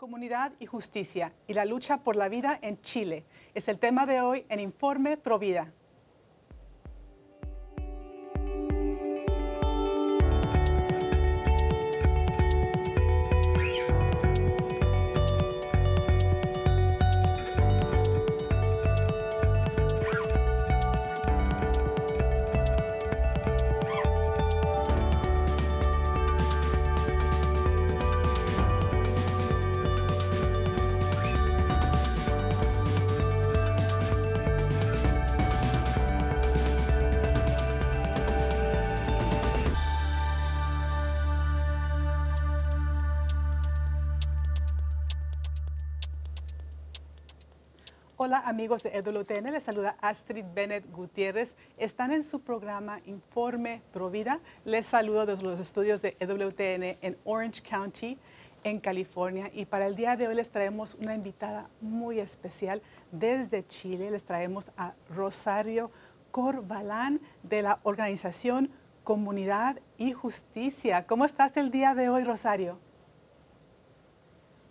comunidad 0.00 0.54
y 0.58 0.64
justicia 0.64 1.34
y 1.46 1.52
la 1.52 1.66
lucha 1.66 1.98
por 1.98 2.16
la 2.16 2.30
vida 2.30 2.58
en 2.62 2.80
Chile. 2.80 3.22
Es 3.54 3.68
el 3.68 3.78
tema 3.78 4.06
de 4.06 4.22
hoy 4.22 4.46
en 4.48 4.58
Informe 4.58 5.18
Provida. 5.18 5.74
Amigos 48.50 48.82
de 48.82 48.90
EWTN, 48.90 49.52
les 49.52 49.62
saluda 49.62 49.96
Astrid 50.00 50.44
Bennett 50.52 50.84
Gutiérrez. 50.90 51.56
Están 51.78 52.12
en 52.12 52.24
su 52.24 52.40
programa 52.40 53.00
Informe 53.04 53.80
Provida. 53.92 54.40
Les 54.64 54.86
saludo 54.86 55.24
desde 55.24 55.44
los 55.44 55.60
estudios 55.60 56.02
de 56.02 56.16
EWTN 56.18 56.98
en 57.00 57.16
Orange 57.22 57.62
County, 57.62 58.18
en 58.64 58.80
California. 58.80 59.50
Y 59.54 59.66
para 59.66 59.86
el 59.86 59.94
día 59.94 60.16
de 60.16 60.26
hoy 60.26 60.34
les 60.34 60.50
traemos 60.50 60.94
una 60.94 61.14
invitada 61.14 61.70
muy 61.80 62.18
especial 62.18 62.82
desde 63.12 63.64
Chile. 63.68 64.10
Les 64.10 64.24
traemos 64.24 64.72
a 64.76 64.94
Rosario 65.14 65.92
Corbalán 66.32 67.20
de 67.44 67.62
la 67.62 67.78
organización 67.84 68.72
Comunidad 69.04 69.78
y 69.96 70.10
Justicia. 70.10 71.06
¿Cómo 71.06 71.24
estás 71.24 71.56
el 71.56 71.70
día 71.70 71.94
de 71.94 72.08
hoy, 72.08 72.24
Rosario? 72.24 72.80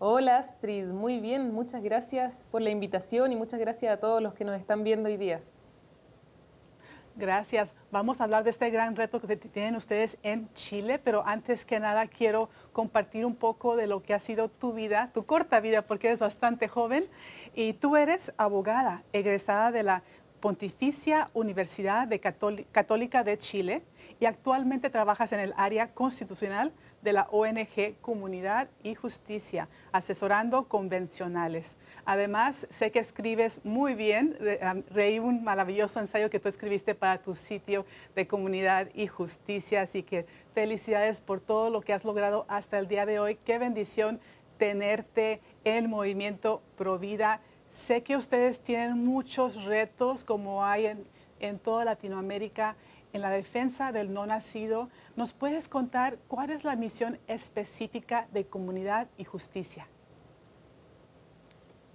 Hola 0.02 0.38
Astrid, 0.38 0.86
muy 0.86 1.20
bien, 1.20 1.54
muchas 1.54 1.84
gracias 1.84 2.48
por 2.52 2.62
la 2.62 2.70
invitación 2.70 3.34
y 3.34 3.36
muchas 3.36 3.60
gracias 3.60 3.94
a 3.94 4.00
todos 4.00 4.22
los 4.22 4.34
que 4.34 4.46
nos 4.46 4.58
están 4.58 4.86
viendo 4.86 5.10
hoy 5.10 5.18
día. 5.18 5.42
Gracias. 7.18 7.74
Vamos 7.92 8.22
a 8.22 8.24
hablar 8.24 8.46
de 8.46 8.50
este 8.52 8.70
gran 8.70 8.96
reto 8.96 9.20
que 9.20 9.36
tienen 9.36 9.76
ustedes 9.76 10.18
en 10.24 10.48
Chile, 10.54 11.00
pero 11.04 11.28
antes 11.28 11.66
que 11.66 11.82
nada 11.82 12.08
quiero 12.08 12.48
compartir 12.72 13.26
un 13.26 13.36
poco 13.36 13.76
de 13.76 13.88
lo 13.88 14.02
que 14.02 14.14
ha 14.14 14.20
sido 14.20 14.48
tu 14.48 14.72
vida, 14.72 15.12
tu 15.14 15.26
corta 15.26 15.60
vida, 15.60 15.82
porque 15.82 16.08
eres 16.08 16.22
bastante 16.22 16.70
joven 16.70 17.04
y 17.54 17.74
tú 17.74 17.98
eres 17.98 18.32
abogada, 18.38 19.04
egresada 19.12 19.74
de 19.74 19.84
la 19.84 20.04
Pontificia 20.40 21.28
Universidad 21.34 22.08
de 22.08 22.22
Católica 22.22 23.26
de 23.26 23.38
Chile 23.38 23.84
y 24.22 24.26
actualmente 24.28 24.90
trabajas 24.90 25.34
en 25.34 25.42
el 25.42 25.54
área 25.58 25.94
constitucional 25.94 26.72
de 27.02 27.14
la 27.14 27.28
ONG 27.32 27.96
Comunidad 28.02 28.70
y 28.84 28.96
Justicia, 28.96 29.68
asesorando 29.92 30.68
convencionales. 30.68 31.78
Además, 32.06 32.68
sé 32.70 32.92
que 32.92 33.00
escribes 33.00 33.62
muy 33.64 33.96
bien. 33.96 34.38
Reí 34.92 35.20
un 35.20 35.44
maravilloso 35.44 36.00
ensayo 36.00 36.30
que 36.30 36.40
tú 36.40 36.50
escribiste 36.50 36.96
para 36.96 37.22
tu 37.22 37.36
sitio 37.36 37.86
de 38.16 38.28
Comunidad 38.28 38.90
y 38.94 39.08
Justicia. 39.08 39.82
Así 39.82 40.04
que 40.04 40.26
felicidades 40.54 41.22
por 41.22 41.40
todo 41.40 41.70
lo 41.70 41.82
que 41.82 41.94
has 41.94 42.04
logrado 42.04 42.46
hasta 42.48 42.80
el 42.80 42.88
día 42.88 43.06
de 43.06 43.20
hoy. 43.20 43.36
Qué 43.46 43.58
bendición 43.58 44.20
tenerte 44.58 45.42
en 45.64 45.90
movimiento 45.90 46.62
Provida. 46.78 47.42
Sé 47.72 48.04
que 48.04 48.18
ustedes 48.18 48.60
tienen 48.60 49.06
muchos 49.06 49.64
retos 49.64 50.26
como 50.26 50.66
hay 50.66 50.88
en 51.40 51.60
toda 51.60 51.86
Latinoamérica 51.86 52.76
en 53.14 53.22
la 53.22 53.30
defensa 53.30 53.92
del 53.92 54.14
no 54.14 54.26
nacido. 54.26 54.90
¿Nos 55.16 55.34
puedes 55.34 55.68
contar 55.68 56.18
cuál 56.28 56.50
es 56.50 56.64
la 56.64 56.76
misión 56.76 57.20
específica 57.28 58.28
de 58.32 58.46
comunidad 58.46 59.08
y 59.18 59.24
justicia? 59.24 59.88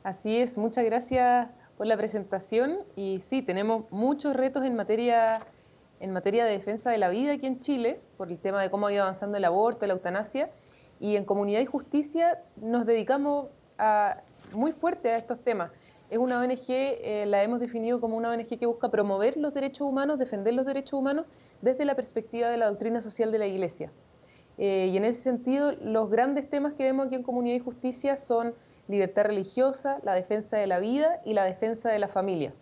Así 0.02 0.36
es, 0.38 0.58
muchas 0.58 0.84
gracias 0.84 1.48
por 1.76 1.86
la 1.86 1.97
presentación 1.97 2.78
y 2.94 3.20
sí, 3.20 3.42
tenemos 3.42 3.91
muchos 3.91 4.36
retos 4.36 4.64
en 4.64 4.76
materia, 4.76 5.38
en 5.98 6.12
materia 6.12 6.44
de 6.44 6.52
defensa 6.52 6.91
de 6.91 6.98
la 6.98 7.08
vida 7.08 7.32
aquí 7.32 7.46
en 7.46 7.58
Chile, 7.60 8.00
por 8.16 8.31
el 8.31 8.38
tema 8.38 8.60
de 8.60 8.70
cómo 8.70 8.86
ha 8.86 8.92
ido 8.92 9.02
avanzando 9.02 9.38
el 9.38 9.44
aborto, 9.44 9.86
la 9.86 9.94
eutanasia, 9.94 10.50
y 11.00 11.16
en 11.16 11.25
Comunidad 11.25 11.60
y 11.60 11.66
Justicia 11.66 12.42
nos 12.56 12.86
dedicamos 12.86 13.48
muy 14.52 14.72
fuerte 14.72 15.10
a 15.10 15.16
estos 15.16 15.42
temas 15.42 15.70
es 16.14 16.20
una 16.20 16.41
ONG, 16.41 16.69
eh, 16.69 17.25
la 17.26 17.42
hemos 17.42 17.58
definido 17.58 18.00
como 18.00 18.16
una 18.16 18.30
ONG 18.30 18.47
que 18.56 18.66
busca 18.66 18.88
promover 18.88 19.36
los 19.36 19.52
derechos 19.52 19.88
humanos, 19.88 20.16
defender 20.16 20.54
los 20.54 20.64
derechos 20.64 20.92
humanos 20.92 21.26
desde 21.60 21.84
la 21.84 21.97
perspectiva 21.97 22.48
de 22.48 22.56
la 22.56 22.69
doctrina 22.69 23.02
social 23.02 23.32
de 23.32 23.38
la 23.41 23.48
Iglesia. 23.48 23.91
Eh, 24.56 24.91
y 24.92 24.97
en 24.97 25.04
ese 25.04 25.22
sentido, 25.22 25.72
los 25.82 26.10
grandes 26.10 26.48
temas 26.48 26.75
que 26.75 26.84
vemos 26.84 27.06
aquí 27.06 27.16
en 27.16 27.25
Comunidad 27.25 27.56
y 27.56 27.58
Justicia 27.58 28.16
son 28.16 28.54
libertad 28.86 29.25
religiosa, 29.25 29.98
la 30.04 30.14
defensa 30.14 30.56
de 30.56 30.69
la 30.69 30.78
vida 30.78 31.20
y 31.25 31.34
la 31.34 31.42
defensa 31.42 31.91
de 31.91 31.98
la 31.98 32.06
familia. 32.06 32.54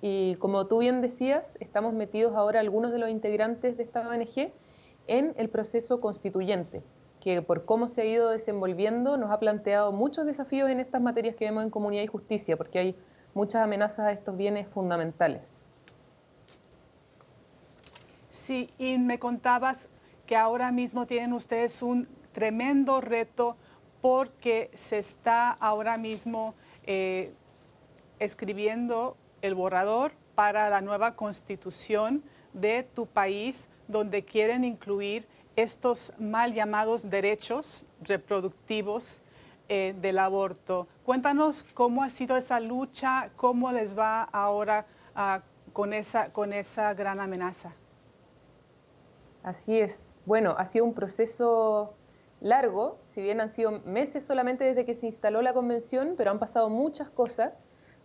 Y 0.00 0.36
como 0.36 0.68
tú 0.68 0.78
bien 0.78 1.00
decías, 1.00 1.58
estamos 1.58 1.92
metidos 1.94 2.36
ahora 2.36 2.60
algunos 2.60 2.92
de 2.92 2.98
los 2.98 3.10
integrantes 3.10 3.76
de 3.76 3.82
esta 3.82 4.08
ONG 4.08 4.52
en 5.08 5.34
el 5.36 5.48
proceso 5.48 6.00
constituyente, 6.00 6.80
que 7.20 7.42
por 7.42 7.64
cómo 7.64 7.86
se 7.86 8.02
ha 8.02 8.04
ido 8.04 8.30
desenvolviendo 8.30 9.16
nos 9.16 9.30
ha 9.30 9.38
planteado 9.38 9.92
muchos 9.92 10.26
desafíos 10.26 10.70
en 10.70 10.80
estas 10.80 11.02
materias 11.02 11.36
que 11.36 11.44
vemos 11.44 11.62
en 11.62 11.70
comunidad 11.70 12.02
y 12.02 12.06
justicia, 12.06 12.56
porque 12.56 12.78
hay 12.78 12.96
muchas 13.34 13.62
amenazas 13.62 14.06
a 14.06 14.12
estos 14.12 14.36
bienes 14.36 14.66
fundamentales. 14.68 15.64
Sí, 18.30 18.70
y 18.78 18.96
me 18.98 19.18
contabas 19.18 19.88
que 20.26 20.36
ahora 20.36 20.72
mismo 20.72 21.06
tienen 21.06 21.32
ustedes 21.32 21.82
un 21.82 22.08
tremendo 22.32 23.00
reto 23.00 23.56
porque 24.00 24.70
se 24.74 24.98
está 24.98 25.50
ahora 25.50 25.98
mismo 25.98 26.54
eh, 26.84 27.34
escribiendo 28.18 29.16
el 29.42 29.54
borrador 29.54 30.12
para 30.34 30.70
la 30.70 30.80
nueva 30.80 31.16
constitución 31.16 32.22
de 32.52 32.82
tu 32.82 33.06
país, 33.06 33.68
donde 33.88 34.24
quieren 34.24 34.64
incluir 34.64 35.26
estos 35.56 36.12
mal 36.18 36.54
llamados 36.54 37.10
derechos 37.10 37.84
reproductivos 38.02 39.22
eh, 39.68 39.94
del 40.00 40.18
aborto. 40.18 40.88
Cuéntanos 41.04 41.64
cómo 41.74 42.02
ha 42.02 42.10
sido 42.10 42.36
esa 42.36 42.60
lucha, 42.60 43.30
cómo 43.36 43.70
les 43.72 43.96
va 43.96 44.22
ahora 44.22 44.86
ah, 45.14 45.42
con, 45.72 45.92
esa, 45.92 46.32
con 46.32 46.52
esa 46.52 46.92
gran 46.94 47.20
amenaza. 47.20 47.74
Así 49.42 49.78
es. 49.78 50.18
Bueno, 50.26 50.54
ha 50.58 50.66
sido 50.66 50.84
un 50.84 50.94
proceso 50.94 51.94
largo, 52.40 52.98
si 53.08 53.22
bien 53.22 53.40
han 53.40 53.50
sido 53.50 53.80
meses 53.84 54.24
solamente 54.24 54.64
desde 54.64 54.84
que 54.84 54.94
se 54.94 55.06
instaló 55.06 55.42
la 55.42 55.52
convención, 55.52 56.14
pero 56.16 56.30
han 56.30 56.38
pasado 56.38 56.68
muchas 56.68 57.10
cosas. 57.10 57.52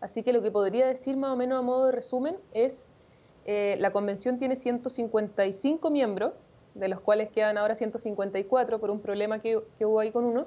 Así 0.02 0.24
que 0.24 0.34
lo 0.34 0.42
que 0.42 0.52
podría 0.52 0.86
decir 0.86 1.18
más 1.18 1.32
o 1.32 1.36
menos 1.36 1.58
a 1.58 1.62
modo 1.62 1.88
de 1.88 1.94
resumen 1.94 2.38
es, 2.54 2.90
eh, 3.46 3.76
la 3.80 3.92
convención 3.92 4.38
tiene 4.38 4.56
155 4.56 5.90
miembros, 5.90 6.34
de 6.76 6.88
los 6.90 7.00
cuales 7.00 7.32
quedan 7.32 7.58
ahora 7.58 7.74
154 7.74 8.80
por 8.80 8.92
un 8.92 9.00
problema 9.00 9.40
que, 9.40 9.58
hubo 9.58 10.00
ahí 10.00 10.12
con 10.12 10.26
uno, 10.26 10.46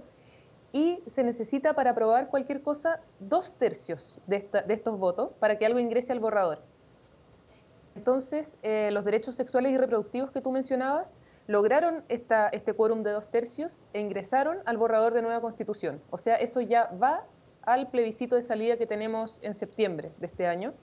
y 0.71 1.03
se 1.07 1.25
necesita 1.25 1.75
para 1.75 1.91
aprobar 1.91 2.29
cualquier 2.29 2.63
cosa 2.63 3.01
dos 3.19 3.53
tercios 3.55 4.21
de, 4.27 4.49
estos 4.69 4.99
votos 4.99 5.31
para 5.41 5.59
que 5.59 5.67
algo 5.67 5.79
ingrese 5.79 6.13
al 6.13 6.21
borrador. 6.21 6.61
Entonces, 7.97 8.59
eh, 8.63 8.91
los 8.93 9.05
derechos 9.05 9.35
sexuales 9.35 9.73
y 9.73 9.79
reproductivos 9.79 10.31
que 10.31 10.41
tú 10.41 10.53
mencionabas 10.53 11.19
lograron 11.49 12.05
este 12.09 12.75
quórum 12.75 13.03
de 13.03 13.11
dos 13.11 13.29
tercios 13.29 13.83
e 13.95 14.01
ingresaron 14.01 14.59
al 14.67 14.77
borrador 14.77 15.15
de 15.15 15.23
nueva 15.23 15.41
constitución. 15.41 16.01
O 16.11 16.19
sea, 16.19 16.37
eso 16.37 16.61
ya 16.61 16.91
va 17.03 17.25
al 17.63 17.89
plebiscito 17.89 18.37
de 18.37 18.43
salida 18.43 18.77
que 18.77 18.87
tenemos 18.87 19.41
en 19.43 19.55
septiembre 19.55 20.13
de 20.19 20.27
este 20.27 20.47
año. 20.47 20.75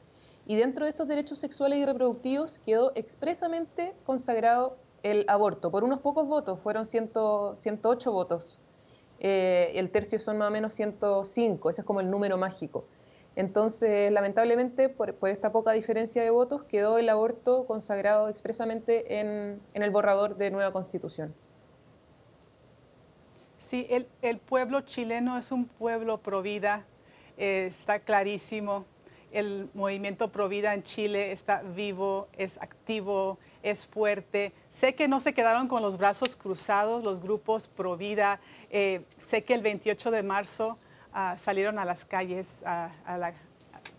Y 0.48 0.56
dentro 0.56 0.86
de 0.86 0.90
estos 0.90 1.08
derechos 1.08 1.40
sexuales 1.40 1.80
y 1.80 1.86
reproductivos 1.86 2.60
quedó 2.60 2.92
expresamente 2.96 3.94
consagrado 4.06 4.78
el 5.06 5.24
aborto 5.28 5.70
por 5.70 5.84
unos 5.84 6.00
pocos 6.00 6.28
votos, 6.28 6.60
fueron 6.62 6.88
108 6.88 8.12
votos. 8.12 8.58
Eh, 9.20 9.72
el 9.76 9.92
tercio 9.92 10.18
son 10.18 10.40
más 10.40 10.48
o 10.48 10.52
menos 10.52 10.74
105, 10.74 11.70
ese 11.70 11.82
es 11.82 11.86
como 11.86 12.00
el 12.00 12.10
número 12.10 12.40
mágico. 12.40 12.86
Entonces, 13.36 14.12
lamentablemente, 14.12 14.90
por, 14.90 15.16
esta 15.30 15.52
poca 15.52 15.74
diferencia 15.74 16.24
de 16.24 16.32
votos, 16.32 16.64
quedó 16.64 16.98
el 16.98 17.08
aborto 17.10 17.68
consagrado 17.68 18.30
expresamente 18.30 19.20
en, 19.20 19.62
el 19.76 19.92
borrador 19.92 20.38
de 20.38 20.50
nueva 20.50 20.72
constitución. 20.72 21.36
Sí, 23.60 23.88
el, 23.92 24.40
pueblo 24.40 24.82
chileno 24.82 25.38
es 25.38 25.52
un 25.52 25.66
pueblo 25.66 26.18
pro 26.18 26.42
vida, 26.42 26.84
eh, 27.38 27.68
está 27.68 28.00
clarísimo. 28.00 28.86
El 29.32 29.70
movimiento 29.74 30.32
Provida 30.32 30.74
en 30.74 30.84
Chile 30.84 31.32
está 31.32 31.62
vivo, 31.62 32.28
es 32.38 32.58
activo, 32.62 33.38
es 33.64 33.86
fuerte. 33.86 34.54
Sé 34.70 34.96
que 34.96 35.08
no 35.08 35.20
se 35.20 35.34
quedaron 35.34 35.68
con 35.68 35.82
los 35.82 35.98
brazos 35.98 36.36
cruzados 36.36 37.04
los 37.04 37.22
grupos 37.22 37.68
Provida. 37.68 38.40
Eh, 38.70 39.04
sé 39.26 39.44
que 39.44 39.54
el 39.54 39.62
28 39.62 40.12
de 40.12 40.24
marzo 40.24 40.78
ah, 41.14 41.36
salieron 41.38 41.80
a 41.80 41.86
las 41.86 42.06
calles 42.06 42.56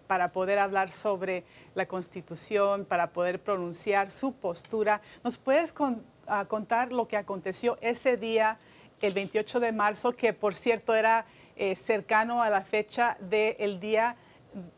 para 0.07 0.33
poder 0.33 0.59
hablar 0.59 0.93
sobre 0.93 1.45
la 1.75 1.87
Constitución, 1.87 2.85
para 2.85 3.11
poder 3.11 3.41
pronunciar 3.41 4.11
su 4.13 4.33
postura. 4.33 5.01
¿Nos 5.25 5.37
puedes 5.37 5.75
ah, 6.27 6.45
contar 6.47 6.93
lo 6.93 7.09
que 7.09 7.17
aconteció 7.17 7.77
ese 7.81 8.17
día, 8.17 8.59
el 9.01 9.13
28 9.13 9.61
de 9.61 9.73
marzo, 9.73 10.13
que 10.13 10.33
por 10.33 10.55
cierto 10.55 10.95
era 10.95 11.27
eh, 11.57 11.75
cercano 11.77 12.43
a 12.43 12.51
la 12.51 12.63
fecha 12.63 13.17
del 13.21 13.81
día 13.81 14.17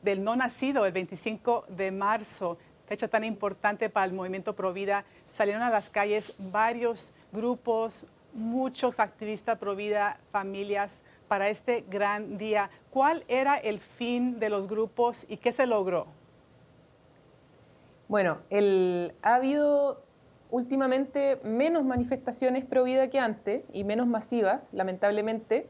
del 0.02 0.22
no 0.24 0.36
nacido, 0.36 0.86
el 0.86 0.92
25 0.92 1.66
de 1.68 1.90
marzo, 1.90 2.58
fecha 2.86 3.08
tan 3.08 3.24
importante 3.24 3.90
para 3.90 4.06
el 4.06 4.12
movimiento 4.12 4.54
Provida, 4.54 5.04
salieron 5.26 5.62
a 5.62 5.70
las 5.70 5.90
calles 5.90 6.34
varios 6.38 7.12
grupos, 7.32 8.06
muchos 8.32 8.98
activistas 8.98 9.58
Provida, 9.58 10.18
familias, 10.30 11.02
para 11.28 11.50
este 11.50 11.84
gran 11.88 12.38
día. 12.38 12.70
¿Cuál 12.90 13.22
era 13.28 13.56
el 13.56 13.78
fin 13.78 14.40
de 14.40 14.48
los 14.48 14.66
grupos 14.66 15.26
y 15.28 15.36
qué 15.36 15.52
se 15.52 15.66
logró? 15.66 16.06
Bueno, 18.08 18.38
ha 19.22 19.34
habido 19.34 20.02
últimamente 20.50 21.38
menos 21.44 21.84
manifestaciones 21.84 22.64
pro 22.64 22.84
vida 22.84 23.10
que 23.10 23.18
antes 23.18 23.64
y 23.72 23.84
menos 23.84 24.06
masivas, 24.06 24.70
lamentablemente. 24.72 25.66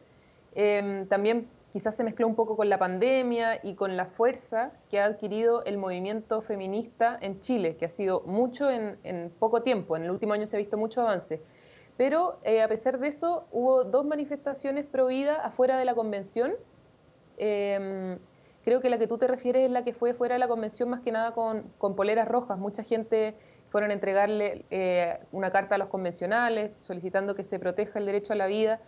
Em, 0.54 1.06
también 1.08 1.48
quizás 1.72 1.96
se 1.96 2.04
mezcló 2.04 2.26
un 2.26 2.34
poco 2.34 2.56
con 2.56 2.68
la 2.68 2.78
pandemia 2.78 3.60
y 3.62 3.74
con 3.74 3.96
la 3.96 4.06
fuerza 4.06 4.72
que 4.90 5.00
ha 5.00 5.04
adquirido 5.04 5.64
el 5.64 5.76
movimiento 5.76 6.40
feminista 6.40 7.18
en 7.20 7.40
Chile, 7.40 7.76
que 7.76 7.84
ha 7.84 7.90
sido 7.90 8.22
mucho 8.22 8.70
en, 8.70 9.30
poco 9.38 9.62
tiempo, 9.62 9.96
en 9.96 10.04
el 10.04 10.10
último 10.10 10.32
año 10.32 10.46
se 10.46 10.56
ha 10.56 10.58
visto 10.58 10.78
mucho 10.78 11.02
avance. 11.02 11.42
Pero 11.96 12.38
eh, 12.44 12.62
a 12.62 12.68
pesar 12.68 12.98
de 12.98 13.08
eso, 13.08 13.46
hubo 13.50 13.84
dos 13.84 14.06
manifestaciones 14.06 14.86
pro 14.86 15.06
vida 15.06 15.34
afuera 15.34 15.76
de 15.76 15.84
la 15.84 15.94
convención. 15.94 16.52
Em, 17.38 18.18
creo 18.64 18.80
que 18.80 18.88
la 18.88 18.98
que 18.98 19.08
tú 19.08 19.18
te 19.18 19.26
refieres 19.26 19.64
es 19.64 19.70
la 19.70 19.82
que 19.82 19.92
fue 19.92 20.14
fuera 20.14 20.36
de 20.36 20.38
la 20.38 20.46
convención 20.46 20.88
más 20.88 21.00
que 21.00 21.10
nada 21.10 21.32
con, 21.32 21.72
poleras 21.96 22.28
rojas. 22.28 22.56
Mucha 22.56 22.84
gente 22.84 23.34
fueron 23.70 23.90
a 23.90 23.94
entregarle 23.94 24.64
eh, 24.70 25.18
una 25.32 25.50
carta 25.50 25.74
a 25.74 25.78
los 25.78 25.88
convencionales 25.88 26.70
solicitando 26.82 27.34
que 27.34 27.42
se 27.42 27.58
proteja 27.58 27.98
el 27.98 28.06
derecho 28.06 28.32
a 28.32 28.36
la 28.36 28.46
vida 28.46 28.80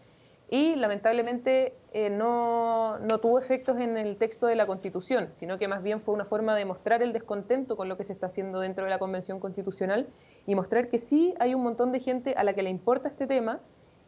y 0.53 0.75
lamentablemente 0.75 1.75
eh, 1.93 2.11
no, 2.11 2.99
tuvo 3.23 3.39
efectos 3.39 3.79
en 3.79 3.97
el 3.97 4.17
texto 4.17 4.49
de 4.49 4.57
la 4.57 4.67
Constitución, 4.67 5.29
sino 5.31 5.59
que 5.59 5.69
más 5.69 5.81
bien 5.81 6.01
fue 6.01 6.13
una 6.13 6.25
forma 6.25 6.57
de 6.57 6.65
mostrar 6.65 7.05
el 7.05 7.13
descontento 7.13 7.77
con 7.77 7.89
lo 7.89 7.97
que 7.97 8.03
se 8.03 8.13
está 8.13 8.27
haciendo 8.27 8.59
dentro 8.59 8.83
de 8.85 8.91
la 8.91 8.99
Convención 8.99 9.39
Constitucional 9.39 10.09
y 10.47 10.57
mostrar 10.57 10.89
que 10.89 10.99
sí 10.99 11.35
hay 11.39 11.55
un 11.55 11.63
montón 11.63 11.93
de 11.93 12.01
gente 12.01 12.35
a 12.37 12.43
la 12.43 12.53
que 12.53 12.65
le 12.65 12.71
importa 12.71 13.09
este 13.09 13.29
tema 13.29 13.61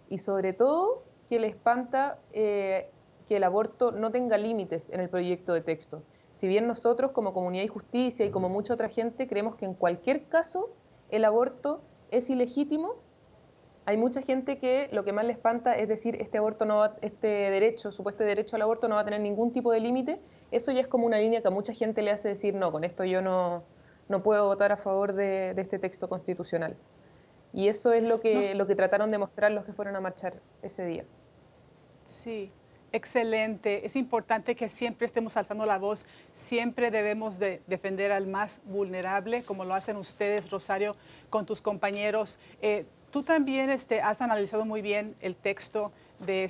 y 0.09 0.19
sobre 0.19 0.53
todo 0.53 1.05
que 1.29 1.39
le 1.39 1.47
espanta 1.47 2.19
eh, 2.33 2.91
que 3.29 3.37
el 3.37 3.45
aborto 3.45 3.93
no 3.93 4.11
tenga 4.11 4.37
límites 4.37 4.91
en 4.91 5.01
el 5.01 5.09
proyecto 5.09 5.55
de 5.55 5.61
texto. 5.61 6.03
Si 6.33 6.49
bien 6.49 6.67
nosotros 6.67 7.13
como 7.13 7.35
Comunidad 7.35 7.63
y 7.63 7.69
Justicia 7.69 8.27
y 8.27 8.33
como 8.33 8.49
mucha 8.49 8.75
otra 8.75 8.89
gente 8.89 9.29
creemos 9.29 9.55
que 9.55 9.65
en 9.65 9.75
cualquier 9.75 10.25
caso 10.25 10.71
el 11.09 11.25
aborto 11.25 11.83
es 12.11 12.31
ilegítimo, 12.31 12.97
hay 13.85 13.97
mucha 13.97 14.23
gente 14.23 14.59
que 14.59 14.89
lo 14.93 15.05
que 15.05 15.13
más 15.13 15.25
le 15.25 15.33
espanta 15.33 15.77
es 15.77 15.89
decir 15.89 16.17
este 16.21 16.39
aborto 16.39 16.65
no 16.65 16.85
este 17.01 17.27
derecho, 17.27 17.91
supuesto 17.91 18.23
derecho 18.23 18.57
al 18.57 18.63
aborto 18.63 18.87
no 18.87 18.95
va 18.95 19.01
a 19.01 19.05
tener 19.05 19.21
ningún 19.21 19.53
tipo 19.53 19.73
de 19.73 19.81
límite. 19.81 20.21
Eso 20.51 20.71
ya 20.71 20.81
es 20.81 20.87
como 20.87 21.07
una 21.07 21.19
línea 21.19 21.43
que 21.43 21.49
a 21.49 21.51
mucha 21.51 21.73
gente 21.73 22.03
le 22.03 22.13
hace 22.13 22.29
decir 22.29 22.55
no, 22.55 22.71
con 22.71 22.85
esto 22.85 23.05
yo 23.05 23.23
no, 23.23 23.65
no 24.09 24.23
puedo 24.23 24.47
votar 24.47 24.71
a 24.71 24.77
favor 24.77 25.15
de, 25.15 25.51
este 25.57 25.79
texto 25.79 26.09
constitucional. 26.09 26.77
Y 27.53 27.69
eso 27.69 27.93
es 27.93 28.03
lo 28.03 28.21
que, 28.21 28.55
lo 28.55 28.67
que 28.67 28.77
trataron 28.77 29.11
de 29.11 29.19
mostrar 29.19 29.51
los 29.51 29.65
que 29.65 29.73
fueron 29.73 29.97
a 29.97 30.01
marchar 30.01 30.35
ese 30.63 30.87
día. 30.87 31.05
Sí, 32.05 32.51
excelente. 32.93 33.85
Es 33.85 33.97
importante 33.97 34.55
que 34.55 34.69
siempre 34.69 35.07
estemos 35.07 35.33
saltando 35.33 35.67
la 35.67 35.79
voz, 35.79 36.07
siempre 36.33 36.91
debemos 36.91 37.39
de 37.39 37.63
defender 37.67 38.13
al 38.13 38.27
más 38.27 38.61
vulnerable, 38.65 39.43
como 39.43 39.65
lo 39.65 39.75
hacen 39.75 39.97
ustedes, 39.97 40.51
Rosario, 40.51 40.97
con 41.31 41.47
tus 41.47 41.61
compañeros. 41.61 42.39
Eh, 42.63 42.87
Tú 43.13 43.23
también 43.23 43.69
este, 43.69 44.01
has 44.01 44.23
analizado 44.23 44.65
muy 44.65 44.81
bien 44.81 45.15
el 45.21 45.37
texto 45.37 45.93
de, 46.21 46.45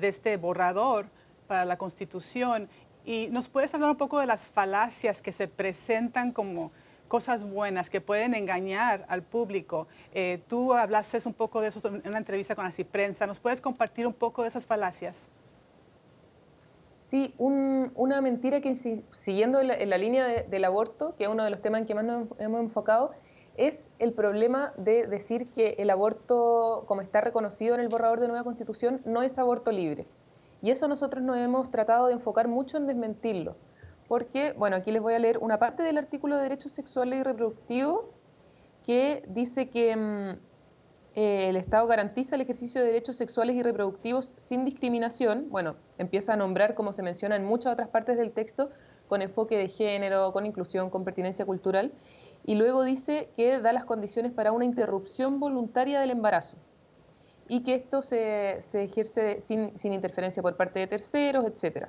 este 0.00 0.36
borrador 0.36 1.06
para 1.48 1.64
la 1.64 1.76
Constitución 1.76 2.68
y 3.04 3.26
nos 3.32 3.48
puedes 3.48 3.74
hablar 3.74 3.90
un 3.90 3.96
poco 3.96 4.20
de 4.20 4.26
las 4.26 4.46
falacias 4.46 5.20
que 5.20 5.32
se 5.32 5.48
presentan 5.48 6.30
como 6.30 6.70
cosas 7.08 7.42
buenas 7.42 7.90
que 7.90 8.00
pueden 8.00 8.32
engañar 8.32 9.04
al 9.08 9.22
público. 9.22 9.88
Eh, 10.14 10.40
tú 10.46 10.72
hablaste 10.72 11.18
un 11.24 11.34
poco 11.34 11.60
de 11.60 11.68
eso 11.68 11.88
en 11.88 12.06
una 12.06 12.18
entrevista 12.18 12.54
con 12.54 12.64
la 12.64 12.72
Prensa. 12.84 13.26
¿Nos 13.26 13.40
puedes 13.40 13.60
compartir 13.60 14.06
un 14.06 14.14
poco 14.14 14.42
de 14.42 14.48
esas 14.48 14.66
falacias? 14.66 15.28
Sí, 16.96 17.34
una 17.38 18.20
mentira 18.20 18.60
que 18.60 18.74
siguiendo 19.12 19.60
en 19.60 19.90
la, 19.90 19.98
línea 19.98 20.26
del 20.26 20.64
aborto, 20.64 21.16
que 21.16 21.24
es 21.24 21.30
uno 21.30 21.42
de 21.42 21.50
los 21.50 21.60
temas 21.60 21.80
en 21.80 21.86
que 21.88 21.94
más 21.94 22.04
nos 22.04 22.28
hemos 22.38 22.60
enfocado, 22.60 23.12
es 23.58 23.90
el 23.98 24.12
problema 24.12 24.72
de 24.76 25.06
decir 25.06 25.50
que 25.50 25.76
el 25.78 25.90
aborto, 25.90 26.84
como 26.86 27.00
está 27.00 27.20
reconocido 27.20 27.74
en 27.74 27.80
el 27.80 27.88
borrador 27.88 28.20
de 28.20 28.28
nueva 28.28 28.44
constitución, 28.44 29.00
no 29.04 29.22
es 29.22 29.38
aborto 29.38 29.72
libre. 29.72 30.06
Y 30.62 30.70
eso 30.70 30.88
nosotros 30.88 31.22
nos 31.22 31.36
hemos 31.38 31.70
tratado 31.70 32.06
de 32.06 32.14
enfocar 32.14 32.48
mucho 32.48 32.76
en 32.76 32.86
desmentirlo. 32.86 33.56
Porque, 34.08 34.52
bueno, 34.52 34.76
aquí 34.76 34.90
les 34.90 35.02
voy 35.02 35.14
a 35.14 35.18
leer 35.18 35.38
una 35.38 35.58
parte 35.58 35.82
del 35.82 35.98
artículo 35.98 36.36
de 36.36 36.44
derechos 36.44 36.72
sexuales 36.72 37.20
y 37.20 37.22
reproductivos 37.22 38.04
que 38.84 39.24
dice 39.28 39.68
que 39.68 39.96
mm, 39.96 40.30
eh, 41.16 41.48
el 41.48 41.56
Estado 41.56 41.86
garantiza 41.86 42.36
el 42.36 42.42
ejercicio 42.42 42.80
de 42.80 42.86
derechos 42.86 43.16
sexuales 43.16 43.56
y 43.56 43.62
reproductivos 43.62 44.32
sin 44.36 44.64
discriminación. 44.64 45.46
Bueno, 45.50 45.76
empieza 45.98 46.34
a 46.34 46.36
nombrar, 46.36 46.74
como 46.74 46.92
se 46.92 47.02
menciona 47.02 47.36
en 47.36 47.44
muchas 47.44 47.72
otras 47.72 47.88
partes 47.88 48.16
del 48.16 48.32
texto, 48.32 48.70
con 49.08 49.22
enfoque 49.22 49.56
de 49.56 49.68
género, 49.68 50.32
con 50.32 50.46
inclusión, 50.46 50.90
con 50.90 51.04
pertinencia 51.04 51.44
cultural 51.44 51.92
y 52.46 52.54
luego 52.54 52.84
dice 52.84 53.28
que 53.36 53.60
da 53.60 53.72
las 53.72 53.84
condiciones 53.84 54.32
para 54.32 54.52
una 54.52 54.64
interrupción 54.64 55.40
voluntaria 55.40 56.00
del 56.00 56.10
embarazo 56.10 56.56
y 57.48 57.64
que 57.64 57.74
esto 57.74 58.02
se, 58.02 58.58
ejerce 58.72 59.40
sin, 59.40 59.72
interferencia 59.82 60.42
por 60.42 60.56
parte 60.56 60.78
de 60.78 60.86
terceros, 60.86 61.44
etc. 61.44 61.88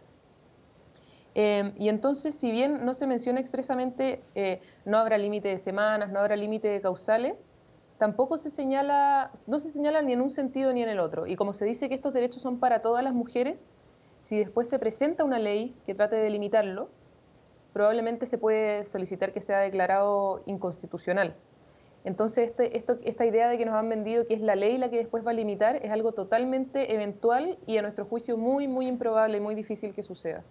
Em, 1.35 1.73
y 1.77 1.89
entonces, 1.89 2.35
si 2.35 2.51
bien 2.51 2.83
no 2.83 2.95
se 2.95 3.05
menciona 3.05 3.39
expresamente, 3.39 4.23
eh, 4.33 4.59
no 4.83 4.97
habrá 4.97 5.19
límite 5.19 5.49
de 5.49 5.59
semanas, 5.59 6.11
no 6.11 6.19
habrá 6.19 6.35
límite 6.35 6.67
de 6.67 6.81
causales, 6.81 7.35
tampoco 7.99 8.37
se 8.37 8.49
señala, 8.49 9.31
no 9.45 9.59
se 9.59 9.69
señala 9.69 10.01
ni 10.01 10.13
en 10.13 10.21
un 10.21 10.31
sentido 10.31 10.73
ni 10.73 10.81
en 10.81 10.89
el 10.89 10.99
otro. 10.99 11.27
Y 11.27 11.35
como 11.35 11.53
se 11.53 11.65
dice 11.65 11.87
que 11.87 11.95
estos 11.95 12.13
derechos 12.13 12.41
son 12.41 12.59
para 12.59 12.81
todas 12.81 13.03
las 13.03 13.13
mujeres, 13.13 13.75
si 14.17 14.39
después 14.39 14.67
se 14.67 14.79
presenta 14.79 15.23
una 15.23 15.37
ley 15.37 15.75
que 15.85 15.93
trate 15.93 16.15
de 16.15 16.29
limitarlo, 16.31 16.89
probablemente 17.77 18.25
se 18.25 18.39
puede 18.39 18.85
solicitar 18.85 19.33
que 19.33 19.39
sea 19.39 19.59
declarado 19.59 20.41
inconstitucional. 20.47 21.35
Entonces, 22.05 22.51
este, 22.57 22.75
esta 23.07 23.23
idea 23.23 23.49
de 23.49 23.59
que 23.59 23.65
nos 23.65 23.75
han 23.75 23.87
vendido 23.87 24.25
que 24.25 24.33
es 24.33 24.41
la 24.41 24.55
ley 24.55 24.79
la 24.79 24.89
que 24.89 24.97
después 24.97 25.23
va 25.23 25.29
a 25.29 25.35
limitar 25.35 25.75
es 25.75 25.91
algo 25.91 26.11
totalmente 26.11 26.95
eventual 26.95 27.59
y 27.67 27.77
a 27.77 27.83
nuestro 27.83 28.05
juicio 28.05 28.35
muy, 28.35 28.67
muy 28.67 28.87
improbable 28.87 29.37
y 29.37 29.41
muy 29.41 29.53
difícil 29.53 29.93
que 29.93 30.01
suceda. 30.01 30.43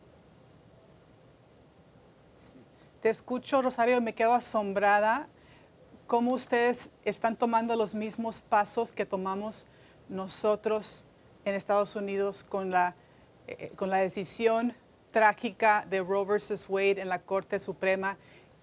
Te 3.01 3.11
escucho, 3.11 3.61
Rosario, 3.61 3.97
y 3.97 4.01
me 4.01 4.15
quedo 4.15 4.33
asombrada 4.33 5.27
cómo 6.07 6.33
ustedes 6.33 6.91
están 7.05 7.35
tomando 7.35 7.75
los 7.75 7.97
mismos 7.97 8.41
pasos 8.41 8.93
que 8.93 9.05
tomamos 9.05 9.67
nosotros 10.09 11.07
en 11.45 11.57
Estados 11.57 11.97
Unidos 11.97 12.45
con 12.45 12.71
la, 12.71 12.95
eh, 13.49 13.73
con 13.75 13.91
la 13.91 13.97
decisión 13.97 14.75
trágica 15.17 15.83
de 15.89 16.03
Roe 16.03 16.27
versus 16.27 16.69
Wade 16.69 17.01
en 17.01 17.09
la 17.09 17.21
Corte 17.21 17.59
Suprema 17.59 18.19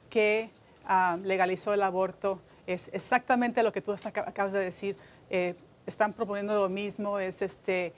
que 0.08 0.52
ah, 0.86 1.18
legalizó 1.24 1.74
el 1.74 1.82
aborto. 1.82 2.40
Es 2.68 2.92
exactamente 2.94 3.64
lo 3.64 3.72
que 3.72 3.82
tú 3.82 3.92
acabas 3.92 4.54
de 4.54 4.60
decir. 4.60 4.96
Eh, 5.32 5.56
están 5.88 6.14
proponiendo 6.14 6.54
lo 6.54 6.70
mismo, 6.70 7.18
es 7.18 7.42
este, 7.42 7.92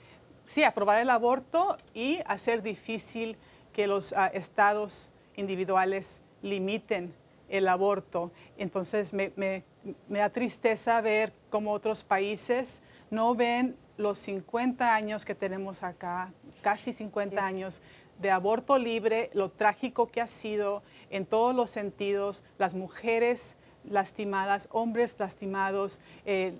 sí, 0.46 0.64
aprobar 0.64 1.00
el 1.00 1.10
aborto 1.10 1.76
y 1.92 2.20
hacer 2.24 2.62
difícil 2.62 3.36
que 3.74 3.86
los 3.86 4.14
ah, 4.14 4.28
estados 4.28 5.10
individuales 5.36 6.22
limiten 6.40 7.12
el 7.50 7.68
aborto. 7.68 8.32
Entonces 8.56 9.12
me, 9.12 9.64
da 10.08 10.30
tristeza 10.30 11.02
ver 11.02 11.30
cómo 11.50 11.72
otros 11.72 12.02
países 12.02 12.80
no 13.10 13.34
ven 13.34 13.76
los 13.98 14.18
50 14.18 14.94
años 14.94 15.26
que 15.26 15.34
tenemos 15.34 15.82
acá, 15.82 16.32
casi 16.62 16.94
50 16.94 17.44
años 17.44 17.82
de 18.18 18.30
aborto 18.30 18.78
libre, 18.78 19.30
lo 19.34 19.50
trágico 19.50 20.08
que 20.08 20.20
ha 20.20 20.26
sido 20.26 20.82
en 21.10 21.26
todos 21.26 21.54
los 21.54 21.70
sentidos, 21.70 22.44
las 22.58 22.74
mujeres 22.74 23.56
lastimadas, 23.84 24.68
hombres 24.72 25.16
lastimados, 25.18 26.00
eh, 26.24 26.54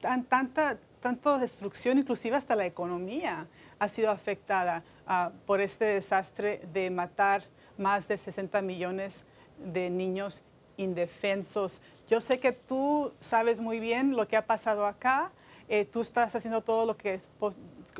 tanta, 0.00 0.78
tanto 1.00 1.38
destrucción, 1.38 1.98
inclusive 1.98 2.36
hasta 2.36 2.56
la 2.56 2.66
economía 2.66 3.46
ha 3.78 3.88
sido 3.88 4.10
afectada 4.10 4.82
ah, 5.06 5.30
por 5.46 5.60
este 5.60 5.84
desastre 5.84 6.62
de 6.72 6.90
matar 6.90 7.44
más 7.76 8.08
de 8.08 8.16
60 8.16 8.62
millones 8.62 9.24
de 9.58 9.90
niños 9.90 10.42
indefensos. 10.76 11.80
Yo 12.08 12.20
sé 12.20 12.40
que 12.40 12.52
tú 12.52 13.12
sabes 13.20 13.60
muy 13.60 13.80
bien 13.80 14.16
lo 14.16 14.26
que 14.28 14.36
ha 14.36 14.46
pasado 14.46 14.86
acá. 14.86 15.30
Eh, 15.68 15.84
tú 15.84 16.00
estás 16.00 16.34
haciendo 16.34 16.62
todo 16.62 16.86
lo 16.86 16.96
que, 16.96 17.20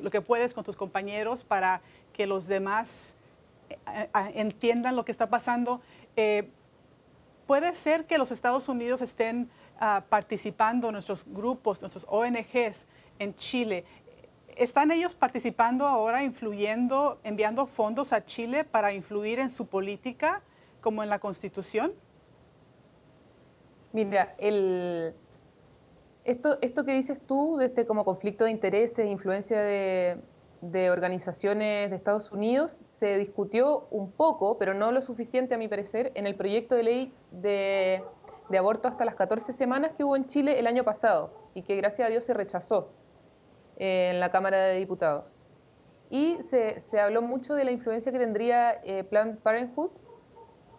lo 0.01 0.11
que 0.11 0.21
puedes 0.21 0.55
con 0.55 0.65
tus 0.65 0.77
compañeros 0.77 1.45
para 1.45 1.81
que 2.15 2.27
los 2.27 2.47
demás 2.47 3.15
eh, 3.69 4.09
entiendan 4.35 4.97
lo 4.97 5.05
que 5.05 5.13
está 5.13 5.29
pasando. 5.29 5.83
Eh, 6.17 6.49
puede 7.47 7.75
ser 7.75 8.07
que 8.07 8.17
los 8.17 8.31
Estados 8.31 8.71
Unidos 8.71 9.03
estén 9.03 9.51
ah, 9.79 10.05
participando, 10.09 10.91
nuestros 10.91 11.27
grupos, 11.27 11.83
nuestros 11.83 12.07
ONGs 12.09 12.87
en 13.19 13.35
Chile. 13.35 13.85
¿Están 14.57 14.91
ellos 14.93 15.15
participando 15.15 15.87
ahora, 15.87 16.23
influyendo, 16.23 17.19
enviando 17.25 17.67
fondos 17.67 18.13
a 18.13 18.25
Chile 18.25 18.65
para 18.65 18.95
influir 18.95 19.41
en 19.41 19.51
su 19.51 19.67
política, 19.67 20.43
como 20.81 21.03
en 21.03 21.11
la 21.11 21.19
Constitución? 21.19 21.93
Mira, 23.93 24.35
el, 24.39 25.15
esto, 26.25 26.59
esto 26.63 26.85
que 26.85 26.93
dices 26.93 27.21
tú, 27.27 27.57
de 27.57 27.67
este 27.67 27.87
como 27.87 28.05
conflicto 28.05 28.45
de 28.45 28.53
intereses, 28.53 29.07
influencia 29.07 29.61
de, 29.61 30.19
de 30.61 30.91
organizaciones 30.91 31.91
de 31.91 31.97
Estados 31.97 32.33
Unidos 32.33 32.73
se 32.73 33.19
discutió 33.19 33.87
un 33.91 34.11
poco, 34.11 34.59
pero 34.59 34.75
no 34.75 34.93
lo 34.93 35.03
suficiente 35.03 35.55
a 35.55 35.59
mi 35.59 35.69
parecer, 35.69 36.13
en 36.15 36.27
el 36.27 36.35
proyecto 36.35 36.75
de 36.75 36.83
ley 36.83 37.13
de, 37.31 38.03
aborto 38.57 38.89
hasta 38.89 39.05
las 39.05 39.15
14 39.15 39.53
semanas 39.53 39.93
que 39.97 40.05
hubo 40.05 40.17
en 40.17 40.27
Chile 40.27 40.59
el 40.59 40.67
año 40.67 40.85
pasado 40.85 41.33
y 41.55 41.63
que 41.63 41.77
gracias 41.77 42.07
a 42.07 42.11
Dios 42.11 42.25
se 42.25 42.35
rechazó 42.35 42.89
eh, 43.79 44.11
en 44.13 44.21
la 44.21 44.31
Cámara 44.31 44.59
de 44.59 44.79
Diputados. 44.79 45.45
Y 46.11 46.39
se, 46.43 47.01
habló 47.01 47.23
mucho 47.23 47.55
de 47.55 47.65
la 47.65 47.73
influencia 47.73 48.13
que 48.13 48.19
tendría 48.19 48.73
eh, 48.85 49.05
Planned 49.05 49.39
Parenthood 49.39 49.91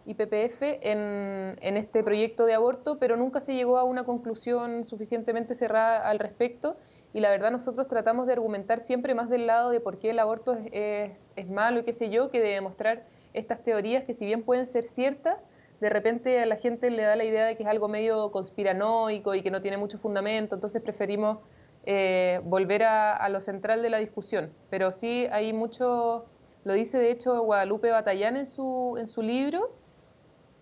y 0.06 0.14
PPF 0.14 0.62
en, 0.62 1.58
en 1.62 1.78
este 1.78 2.04
proyecto 2.04 2.46
de 2.46 2.54
aborto, 2.54 2.98
pero 3.00 3.18
nunca 3.18 3.40
se 3.40 3.54
llegó 3.54 3.78
a 3.78 3.84
una 3.84 4.04
conclusión 4.04 4.88
suficientemente 4.88 5.56
cerrada 5.56 6.08
al 6.08 6.20
respecto 6.20 6.78
y 7.16 7.22
la 7.22 7.30
verdad 7.30 7.50
nosotros 7.50 7.88
tratamos 7.88 8.28
de 8.28 8.34
argumentar 8.34 8.82
siempre 8.82 9.16
más 9.16 9.30
del 9.30 9.48
lado 9.48 9.70
de 9.70 9.80
por 9.80 10.00
qué 10.00 10.10
el 10.10 10.20
aborto 10.20 10.58
es, 10.74 11.32
es, 11.38 11.50
malo 11.50 11.80
y 11.80 11.84
qué 11.84 11.94
sé 11.94 12.10
yo, 12.10 12.30
que 12.30 12.42
de 12.42 12.50
demostrar 12.50 13.06
estas 13.32 13.64
teorías 13.64 14.04
que 14.04 14.14
si 14.14 14.26
bien 14.26 14.44
pueden 14.44 14.66
ser 14.68 14.84
ciertas, 14.84 15.38
de 15.80 15.90
repente 15.90 16.42
a 16.42 16.46
la 16.46 16.58
gente 16.58 16.92
le 16.92 17.04
da 17.04 17.16
la 17.16 17.24
idea 17.24 17.46
de 17.46 17.56
que 17.56 17.64
es 17.64 17.70
algo 17.70 17.88
medio 17.88 18.34
conspiranoico 18.34 19.34
y 19.34 19.44
que 19.44 19.50
no 19.50 19.62
tiene 19.62 19.78
mucho 19.78 19.98
fundamento, 19.98 20.56
entonces 20.56 20.82
preferimos 20.82 21.38
eh, 21.86 22.42
volver 22.44 22.84
a, 22.84 23.30
lo 23.30 23.40
central 23.40 23.82
de 23.82 23.92
la 23.92 24.00
discusión. 24.00 24.52
Pero 24.70 24.92
sí 24.92 25.26
hay 25.32 25.54
mucho, 25.54 26.26
lo 26.66 26.74
dice 26.74 26.98
de 26.98 27.12
hecho 27.12 27.42
Guadalupe 27.44 27.92
Batallán 27.92 28.36
en 28.36 28.46
su, 28.46 28.98
en 29.00 29.08
su 29.08 29.22
libro, 29.22 29.72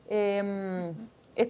eh, 0.08 0.94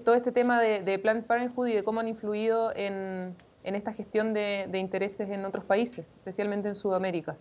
todo 0.06 0.16
este 0.16 0.32
tema 0.32 0.62
de, 0.62 0.82
de 0.82 0.98
Planned 0.98 1.26
Parenthood 1.26 1.68
y 1.68 1.74
de 1.74 1.84
cómo 1.84 2.00
han 2.00 2.08
influido 2.08 2.72
en, 2.74 3.36
en 3.64 3.76
esta 3.76 3.94
gestión 3.94 4.34
de, 4.34 4.70
intereses 4.74 5.30
en 5.30 5.46
otros 5.46 5.64
países, 5.64 6.06
especialmente 6.18 6.68
en 6.68 6.76
Sudamérica. 6.76 7.38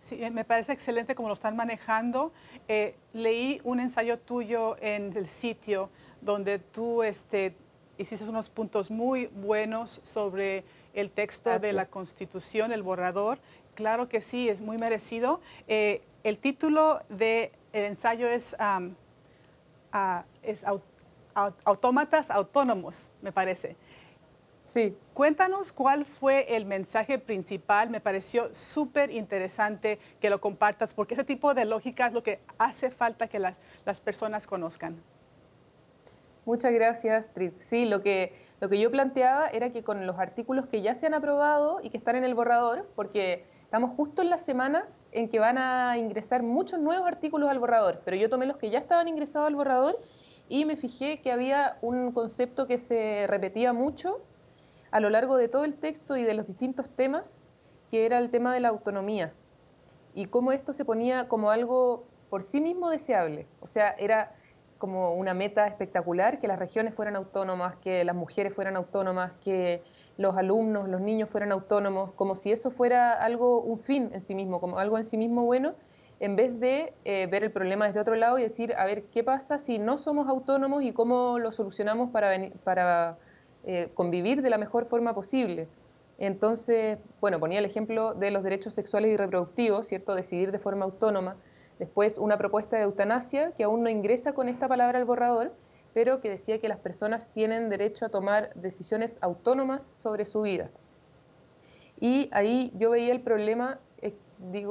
Sí, 0.00 0.22
eh, 0.22 0.30
me 0.30 0.44
parece 0.44 0.72
excelente 0.72 1.14
cómo 1.14 1.28
lo 1.28 1.34
están 1.34 1.56
manejando. 1.56 2.32
Eh, 2.68 2.96
leí 3.12 3.60
un 3.64 3.80
ensayo 3.80 4.18
tuyo 4.18 4.76
en 4.80 5.16
el 5.16 5.28
sitio 5.28 5.90
donde 6.20 6.58
tú 6.58 7.02
este, 7.02 7.54
hiciste 7.98 8.28
unos 8.28 8.48
puntos 8.48 8.90
muy 8.90 9.26
buenos 9.26 10.00
sobre 10.04 10.64
el 10.94 11.10
texto 11.10 11.58
de 11.58 11.72
la 11.72 11.86
Constitución, 11.86 12.72
el 12.72 12.82
borrador. 12.82 13.38
Claro 13.74 14.08
que 14.08 14.20
sí, 14.20 14.48
es 14.48 14.60
muy 14.60 14.78
merecido. 14.78 15.40
Eh, 15.68 16.02
el 16.24 16.38
título 16.38 17.00
del 17.08 17.50
ensayo 17.72 18.28
es, 18.28 18.56
um, 18.58 18.94
es 20.42 20.64
autómatas 21.34 22.30
autónomos, 22.30 23.10
me 23.22 23.32
parece. 23.32 23.76
Sí. 24.66 24.96
Cuéntanos 25.14 25.72
cuál 25.72 26.04
fue 26.04 26.56
el 26.56 26.64
mensaje 26.64 27.18
principal. 27.18 27.90
Me 27.90 28.00
pareció 28.00 28.54
súper 28.54 29.10
interesante 29.10 29.98
que 30.20 30.30
lo 30.30 30.40
compartas, 30.40 30.94
porque 30.94 31.14
ese 31.14 31.24
tipo 31.24 31.54
de 31.54 31.64
lógica 31.64 32.06
es 32.06 32.12
lo 32.12 32.22
que 32.22 32.40
hace 32.56 32.90
falta 32.90 33.26
que 33.26 33.40
las, 33.40 33.58
las 33.84 34.00
personas 34.00 34.46
conozcan. 34.46 35.02
Muchas 36.46 36.72
gracias, 36.72 37.32
Trit. 37.32 37.60
Sí, 37.60 37.84
lo 37.84 38.02
que, 38.02 38.32
lo 38.60 38.68
que 38.68 38.80
yo 38.80 38.90
planteaba 38.90 39.48
era 39.48 39.70
que 39.70 39.84
con 39.84 40.06
los 40.06 40.18
artículos 40.18 40.66
que 40.66 40.82
ya 40.82 40.94
se 40.94 41.06
han 41.06 41.14
aprobado 41.14 41.80
y 41.82 41.90
que 41.90 41.98
están 41.98 42.16
en 42.16 42.24
el 42.24 42.34
borrador, 42.34 42.88
porque 42.96 43.44
estamos 43.64 43.94
justo 43.94 44.22
en 44.22 44.30
las 44.30 44.44
semanas 44.44 45.08
en 45.12 45.28
que 45.28 45.38
van 45.38 45.58
a 45.58 45.98
ingresar 45.98 46.42
muchos 46.42 46.80
nuevos 46.80 47.06
artículos 47.06 47.50
al 47.50 47.58
borrador, 47.58 48.00
pero 48.04 48.16
yo 48.16 48.30
tomé 48.30 48.46
los 48.46 48.56
que 48.56 48.70
ya 48.70 48.78
estaban 48.78 49.06
ingresados 49.06 49.48
al 49.48 49.54
borrador 49.54 49.98
y 50.50 50.66
me 50.66 50.76
fijé 50.76 51.22
que 51.22 51.32
había 51.32 51.78
un 51.80 52.12
concepto 52.12 52.66
que 52.66 52.76
se 52.76 53.26
repetía 53.28 53.72
mucho 53.72 54.20
a 54.90 55.00
lo 55.00 55.08
largo 55.08 55.36
de 55.36 55.48
todo 55.48 55.64
el 55.64 55.76
texto 55.76 56.16
y 56.16 56.24
de 56.24 56.34
los 56.34 56.46
distintos 56.46 56.90
temas, 56.90 57.44
que 57.90 58.04
era 58.04 58.18
el 58.18 58.30
tema 58.30 58.52
de 58.52 58.60
la 58.60 58.68
autonomía 58.68 59.32
y 60.12 60.26
cómo 60.26 60.50
esto 60.52 60.72
se 60.72 60.84
ponía 60.84 61.28
como 61.28 61.50
algo 61.50 62.04
por 62.28 62.42
sí 62.42 62.60
mismo 62.60 62.90
deseable. 62.90 63.46
O 63.60 63.68
sea, 63.68 63.90
era 63.92 64.34
como 64.78 65.14
una 65.14 65.34
meta 65.34 65.66
espectacular 65.66 66.40
que 66.40 66.48
las 66.48 66.58
regiones 66.58 66.94
fueran 66.94 67.14
autónomas, 67.14 67.76
que 67.76 68.02
las 68.02 68.16
mujeres 68.16 68.52
fueran 68.52 68.76
autónomas, 68.76 69.32
que 69.44 69.82
los 70.16 70.36
alumnos, 70.36 70.88
los 70.88 71.00
niños 71.00 71.28
fueran 71.28 71.52
autónomos, 71.52 72.12
como 72.14 72.34
si 72.34 72.50
eso 72.50 72.70
fuera 72.70 73.12
algo, 73.12 73.60
un 73.60 73.78
fin 73.78 74.10
en 74.12 74.20
sí 74.20 74.34
mismo, 74.34 74.60
como 74.60 74.78
algo 74.78 74.98
en 74.98 75.04
sí 75.04 75.16
mismo 75.16 75.44
bueno, 75.44 75.74
en 76.20 76.36
vez 76.36 76.60
de 76.60 76.92
eh, 77.04 77.26
ver 77.30 77.42
el 77.44 77.50
problema 77.50 77.86
desde 77.86 77.98
otro 77.98 78.14
lado 78.14 78.38
y 78.38 78.42
decir, 78.42 78.74
a 78.74 78.84
ver, 78.84 79.04
¿qué 79.04 79.24
pasa 79.24 79.56
si 79.56 79.78
no 79.78 79.96
somos 79.96 80.28
autónomos 80.28 80.82
y 80.82 80.92
cómo 80.92 81.38
lo 81.38 81.50
solucionamos 81.50 82.10
para, 82.10 83.16
eh, 83.64 83.88
convivir 83.94 84.42
de 84.42 84.50
la 84.50 84.58
mejor 84.58 84.84
forma 84.84 85.14
posible? 85.14 85.66
Entonces, 86.18 86.98
bueno, 87.22 87.40
ponía 87.40 87.58
el 87.58 87.64
ejemplo 87.64 88.12
de 88.12 88.30
los 88.30 88.42
derechos 88.42 88.74
sexuales 88.74 89.10
y 89.10 89.16
reproductivos, 89.16 89.86
¿cierto? 89.86 90.14
Decidir 90.14 90.52
de 90.52 90.58
forma 90.58 90.84
autónoma. 90.84 91.36
Después, 91.78 92.18
una 92.18 92.36
propuesta 92.36 92.76
de 92.76 92.82
eutanasia 92.82 93.52
que 93.52 93.64
aún 93.64 93.82
no 93.82 93.88
ingresa 93.88 94.34
con 94.34 94.50
esta 94.50 94.68
palabra 94.68 94.98
al 94.98 95.06
borrador, 95.06 95.52
pero 95.94 96.20
que 96.20 96.28
decía 96.28 96.58
que 96.58 96.68
las 96.68 96.78
personas 96.78 97.32
tienen 97.32 97.70
derecho 97.70 98.04
a 98.04 98.10
tomar 98.10 98.52
decisiones 98.54 99.18
autónomas 99.22 99.82
sobre 99.82 100.26
su 100.26 100.42
vida. 100.42 100.68
Y 101.98 102.28
ahí 102.32 102.70
yo 102.76 102.90
veía 102.90 103.12
el 103.12 103.22
problema 103.22 103.78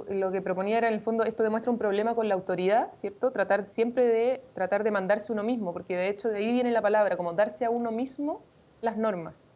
lo 0.09 0.31
que 0.31 0.41
proponía 0.41 0.79
era 0.79 0.87
en 0.87 0.95
el 0.95 1.01
fondo, 1.01 1.23
esto 1.23 1.43
demuestra 1.43 1.71
un 1.71 1.77
problema 1.77 2.15
con 2.15 2.27
la 2.27 2.33
autoridad, 2.33 2.89
¿cierto? 2.93 3.31
Tratar 3.31 3.69
siempre 3.69 4.05
de, 4.07 4.41
tratar 4.53 4.83
de 4.83 4.91
mandarse 4.91 5.31
uno 5.31 5.43
mismo, 5.43 5.73
porque 5.73 5.95
de 5.95 6.09
hecho 6.09 6.29
de 6.29 6.39
ahí 6.39 6.51
viene 6.51 6.71
la 6.71 6.81
palabra, 6.81 7.17
como 7.17 7.33
darse 7.33 7.65
a 7.65 7.69
uno 7.69 7.91
mismo 7.91 8.41
las 8.81 8.97
normas. 8.97 9.53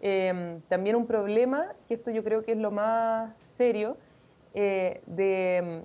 Em, 0.00 0.60
también 0.62 0.96
un 0.96 1.06
problema, 1.06 1.74
que 1.88 1.94
esto 1.94 2.10
yo 2.10 2.22
creo 2.22 2.44
que 2.44 2.52
es 2.52 2.58
lo 2.58 2.70
más 2.70 3.34
serio, 3.44 3.96
eh, 4.54 5.00
de, 5.06 5.82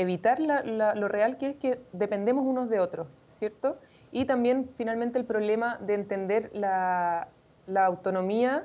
evitar 0.00 0.40
lo 0.40 1.08
real 1.08 1.38
que 1.38 1.48
es 1.48 1.56
que 1.56 1.80
dependemos 1.92 2.44
unos 2.44 2.68
de 2.68 2.80
otros, 2.80 3.08
¿cierto? 3.32 3.78
Y 4.12 4.26
también 4.26 4.68
finalmente 4.76 5.18
el 5.18 5.24
problema 5.24 5.78
de 5.78 5.94
entender 5.94 6.50
la, 6.52 7.28
la 7.66 7.86
autonomía 7.86 8.64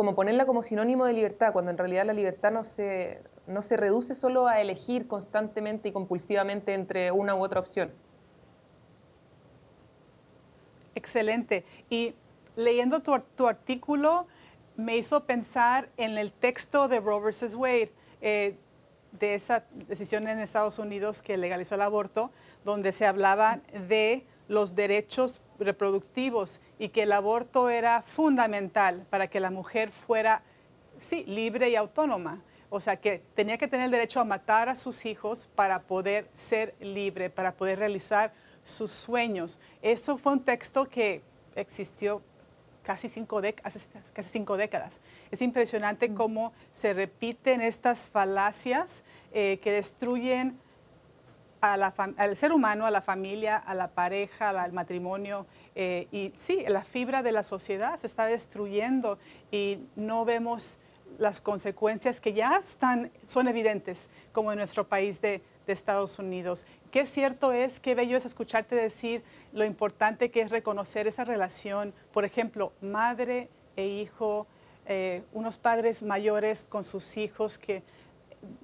como 0.00 0.14
ponerla 0.14 0.46
como 0.46 0.62
sinónimo 0.62 1.04
de 1.04 1.12
libertad, 1.12 1.52
cuando 1.52 1.70
en 1.70 1.76
realidad 1.76 2.06
la 2.06 2.14
libertad 2.14 2.50
no 2.50 2.64
se, 2.64 3.20
no 3.46 3.60
se 3.60 3.76
reduce 3.76 4.14
solo 4.14 4.48
a 4.48 4.58
elegir 4.58 5.06
constantemente 5.06 5.90
y 5.90 5.92
compulsivamente 5.92 6.72
entre 6.72 7.12
una 7.12 7.34
u 7.34 7.44
otra 7.44 7.60
opción. 7.60 7.92
Excelente. 10.94 11.66
Y 11.90 12.14
leyendo 12.56 13.00
tu, 13.00 13.14
tu 13.36 13.46
artículo 13.46 14.26
me 14.74 14.96
hizo 14.96 15.24
pensar 15.24 15.90
en 15.98 16.16
el 16.16 16.32
texto 16.32 16.88
de 16.88 16.98
Roe 17.00 17.20
vs. 17.20 17.54
Wade, 17.54 17.92
eh, 18.22 18.56
de 19.12 19.34
esa 19.34 19.64
decisión 19.86 20.28
en 20.28 20.38
Estados 20.38 20.78
Unidos 20.78 21.20
que 21.20 21.36
legalizó 21.36 21.74
el 21.74 21.82
aborto, 21.82 22.30
donde 22.64 22.92
se 22.92 23.04
hablaba 23.04 23.60
de 23.86 24.24
los 24.50 24.74
derechos 24.74 25.40
reproductivos 25.60 26.60
y 26.76 26.88
que 26.88 27.04
el 27.04 27.12
aborto 27.12 27.70
era 27.70 28.02
fundamental 28.02 29.06
para 29.08 29.28
que 29.28 29.38
la 29.38 29.52
mujer 29.52 29.92
fuera, 29.92 30.42
sí, 30.98 31.24
libre 31.28 31.70
y 31.70 31.76
autónoma. 31.76 32.42
O 32.68 32.80
sea, 32.80 32.96
que 32.96 33.22
tenía 33.36 33.58
que 33.58 33.68
tener 33.68 33.86
el 33.86 33.92
derecho 33.92 34.18
a 34.18 34.24
matar 34.24 34.68
a 34.68 34.74
sus 34.74 35.06
hijos 35.06 35.48
para 35.54 35.82
poder 35.82 36.28
ser 36.34 36.74
libre, 36.80 37.30
para 37.30 37.52
poder 37.52 37.78
realizar 37.78 38.32
sus 38.64 38.90
sueños. 38.90 39.60
Eso 39.82 40.18
fue 40.18 40.32
un 40.32 40.40
texto 40.40 40.88
que 40.88 41.22
existió 41.54 42.20
casi 42.82 43.08
cinco, 43.08 43.40
casi 44.12 44.30
cinco 44.30 44.56
décadas. 44.56 45.00
Es 45.30 45.42
impresionante 45.42 46.08
mm. 46.08 46.14
cómo 46.14 46.52
se 46.72 46.92
repiten 46.92 47.60
estas 47.60 48.10
falacias 48.10 49.04
eh, 49.32 49.60
que 49.62 49.70
destruyen 49.70 50.58
al 51.60 52.36
ser 52.36 52.52
humano, 52.52 52.86
a 52.86 52.90
la 52.90 53.02
familia, 53.02 53.56
a 53.56 53.74
la 53.74 53.88
pareja, 53.88 54.50
al 54.50 54.72
matrimonio. 54.72 55.46
Eh, 55.74 56.08
y 56.10 56.32
sí, 56.36 56.64
la 56.66 56.82
fibra 56.82 57.22
de 57.22 57.32
la 57.32 57.44
sociedad 57.44 57.98
se 57.98 58.06
está 58.06 58.26
destruyendo 58.26 59.18
y 59.50 59.78
no 59.94 60.24
vemos 60.24 60.78
las 61.18 61.40
consecuencias 61.40 62.20
que 62.20 62.32
ya 62.32 62.56
están, 62.56 63.10
son 63.24 63.46
evidentes, 63.48 64.08
como 64.32 64.52
en 64.52 64.58
nuestro 64.58 64.86
país 64.88 65.20
de, 65.20 65.42
Estados 65.70 66.18
Unidos. 66.18 66.66
Qué 66.90 67.06
cierto 67.06 67.52
es, 67.52 67.78
qué 67.78 67.94
bello 67.94 68.16
es 68.16 68.24
escucharte 68.24 68.74
decir 68.74 69.22
lo 69.52 69.64
importante 69.64 70.32
que 70.32 70.40
es 70.40 70.50
reconocer 70.50 71.06
esa 71.06 71.22
relación, 71.22 71.94
por 72.12 72.24
ejemplo, 72.24 72.72
madre 72.80 73.48
e 73.76 73.86
hijo, 73.86 74.48
eh, 74.86 75.22
unos 75.32 75.58
padres 75.58 76.02
mayores 76.02 76.64
con 76.64 76.82
sus 76.82 77.16
hijos 77.16 77.56
que 77.56 77.84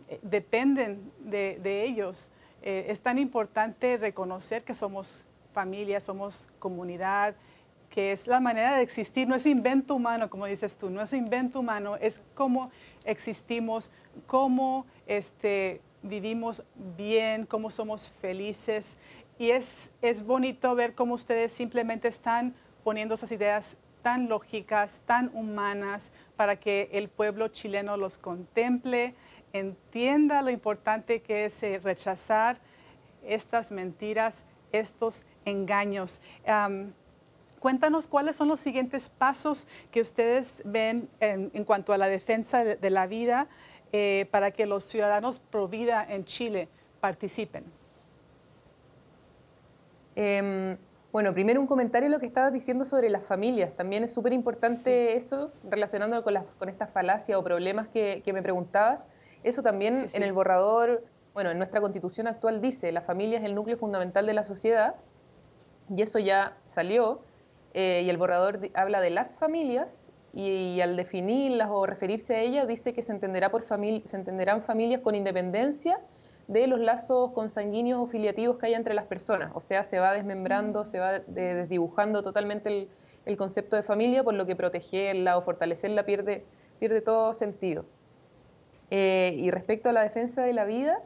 eh, 0.09 0.19
dependen 0.21 1.12
de 1.21 1.85
ellos. 1.85 2.29
Eh, 2.62 2.86
es 2.88 3.00
tan 3.00 3.18
importante 3.18 3.96
reconocer 3.96 4.64
que 4.64 4.75
somos 4.75 5.26
familia, 5.52 6.00
somos 6.00 6.48
comunidad, 6.58 7.34
que 7.88 8.12
es 8.12 8.26
la 8.26 8.40
manera 8.40 8.76
de 8.76 8.82
existir, 8.82 9.26
no 9.26 9.34
es 9.34 9.46
invento 9.46 9.94
humano, 9.94 10.28
como 10.28 10.46
dices 10.46 10.76
tú, 10.76 10.90
no 10.90 11.00
es 11.00 11.12
invento 11.12 11.60
humano, 11.60 11.96
es 11.96 12.20
cómo 12.34 12.70
existimos, 13.04 13.90
cómo 14.26 14.84
este, 15.06 15.80
vivimos 16.02 16.62
bien, 16.96 17.46
cómo 17.46 17.70
somos 17.70 18.10
felices. 18.10 18.98
Y 19.38 19.50
es, 19.50 19.90
es 20.02 20.25
bonito 20.25 20.75
ver 20.75 20.94
cómo 20.94 21.14
ustedes 21.14 21.52
simplemente 21.52 22.08
están 22.08 22.54
poniendo 22.84 23.14
esas 23.14 23.32
ideas 23.32 23.76
tan 24.02 24.28
lógicas, 24.28 25.02
tan 25.06 25.30
humanas, 25.34 26.12
para 26.36 26.56
que 26.56 26.88
el 26.92 27.08
pueblo 27.08 27.48
chileno 27.48 27.96
los 27.96 28.18
contemple, 28.18 29.14
entienda 29.58 30.42
lo 30.42 30.50
importante 30.50 31.20
que 31.20 31.46
es 31.46 31.62
eh, 31.62 31.80
rechazar 31.82 32.58
estas 33.25 33.72
mentiras, 33.72 34.44
estos 34.72 35.25
engaños. 35.44 36.20
cuéntanos 37.60 38.06
cuáles 38.06 38.36
son 38.36 38.48
los 38.48 38.60
siguientes 38.60 39.08
pasos 39.08 39.66
que 39.90 40.00
ustedes 40.00 40.62
ven 40.64 41.08
en, 41.20 41.64
cuanto 41.64 41.92
a 41.92 41.98
la 41.98 42.08
defensa 42.08 42.62
de, 42.64 42.90
la 42.90 43.06
vida 43.06 43.48
eh, 43.92 44.26
para 44.30 44.50
que 44.50 44.66
los 44.66 44.84
ciudadanos 44.84 45.40
pro 45.40 45.66
vida 45.66 46.06
en 46.08 46.25
Chile 46.25 46.68
participen. 47.00 47.64
Em, 50.14 50.76
bueno, 51.16 51.32
primero 51.32 51.60
un 51.62 51.66
comentario 51.66 52.08
a 52.08 52.10
lo 52.10 52.20
que 52.20 52.26
estabas 52.26 52.52
diciendo 52.52 52.84
sobre 52.84 53.08
las 53.08 53.25
familias. 53.25 53.75
También 53.75 54.04
es 54.04 54.12
súper 54.12 54.34
importante 54.34 55.16
eso, 55.16 55.50
relacionándolo 55.64 56.22
con, 56.22 56.34
con 56.58 56.68
esta 56.68 56.86
falacia 56.86 57.38
o 57.38 57.42
problemas 57.42 57.88
que, 57.88 58.22
me 58.34 58.42
preguntabas. 58.42 59.08
Eso 59.47 59.62
también 59.62 60.09
en 60.12 60.25
el 60.25 60.33
borrador, 60.33 61.05
bueno, 61.33 61.53
en 61.53 61.59
nuestra 61.59 61.81
constitución 61.81 62.26
actual 62.26 62.61
dice, 62.61 62.91
la 62.91 63.00
familia 63.00 63.38
es 63.38 63.45
el 63.45 63.55
núcleo 63.55 63.76
fundamental 63.76 64.26
de 64.26 64.35
la 64.35 64.43
sociedad, 64.43 64.97
y 65.88 66.03
eso 66.03 66.19
ya 66.19 66.57
salió, 66.65 67.21
eh, 67.73 68.03
y 68.05 68.11
el 68.11 68.17
borrador 68.17 68.59
habla 68.75 69.00
de 69.00 69.11
las 69.11 69.38
familias, 69.38 70.09
y, 70.33 70.81
al 70.81 70.97
definirlas 70.97 71.69
o 71.71 71.87
referirse 71.87 72.35
a 72.35 72.41
ellas, 72.41 72.67
dice 72.67 72.93
que 72.93 73.03
se, 73.03 73.12
entenderá 73.12 73.50
por 73.50 73.62
se 73.62 74.17
entenderán 74.17 74.62
familias 74.62 75.00
con 75.00 75.15
independencia 75.15 76.00
de 76.49 76.67
los 76.67 76.81
lazos 76.81 77.31
consanguíneos 77.31 78.00
o 78.00 78.07
filiativos 78.07 78.59
que 78.59 78.67
hay 78.67 78.75
entre 78.75 78.95
las 78.95 79.07
personas. 79.07 79.53
O 79.55 79.61
sea, 79.61 79.85
se 79.85 80.00
va 80.00 80.12
desmembrando, 80.12 80.85
se 80.85 80.99
va 80.99 81.21
desdibujando 81.21 82.25
totalmente 82.25 82.88
el, 83.25 83.37
concepto 83.37 83.76
de 83.76 83.85
familia, 83.85 84.25
por 84.25 84.35
lo 84.35 84.45
que 84.45 84.57
protegerla 84.57 85.38
o 85.38 85.43
fortalecerla 85.43 86.05
pierde, 86.05 86.45
pierde 86.81 87.00
todo 87.00 87.33
sentido. 87.33 87.85
Eh, 88.90 89.35
y 89.37 89.50
respecto 89.50 89.88
a 89.88 89.93
la 89.93 90.02
defensa 90.02 90.43
de 90.43 90.52
la 90.52 90.64
vida, 90.64 90.99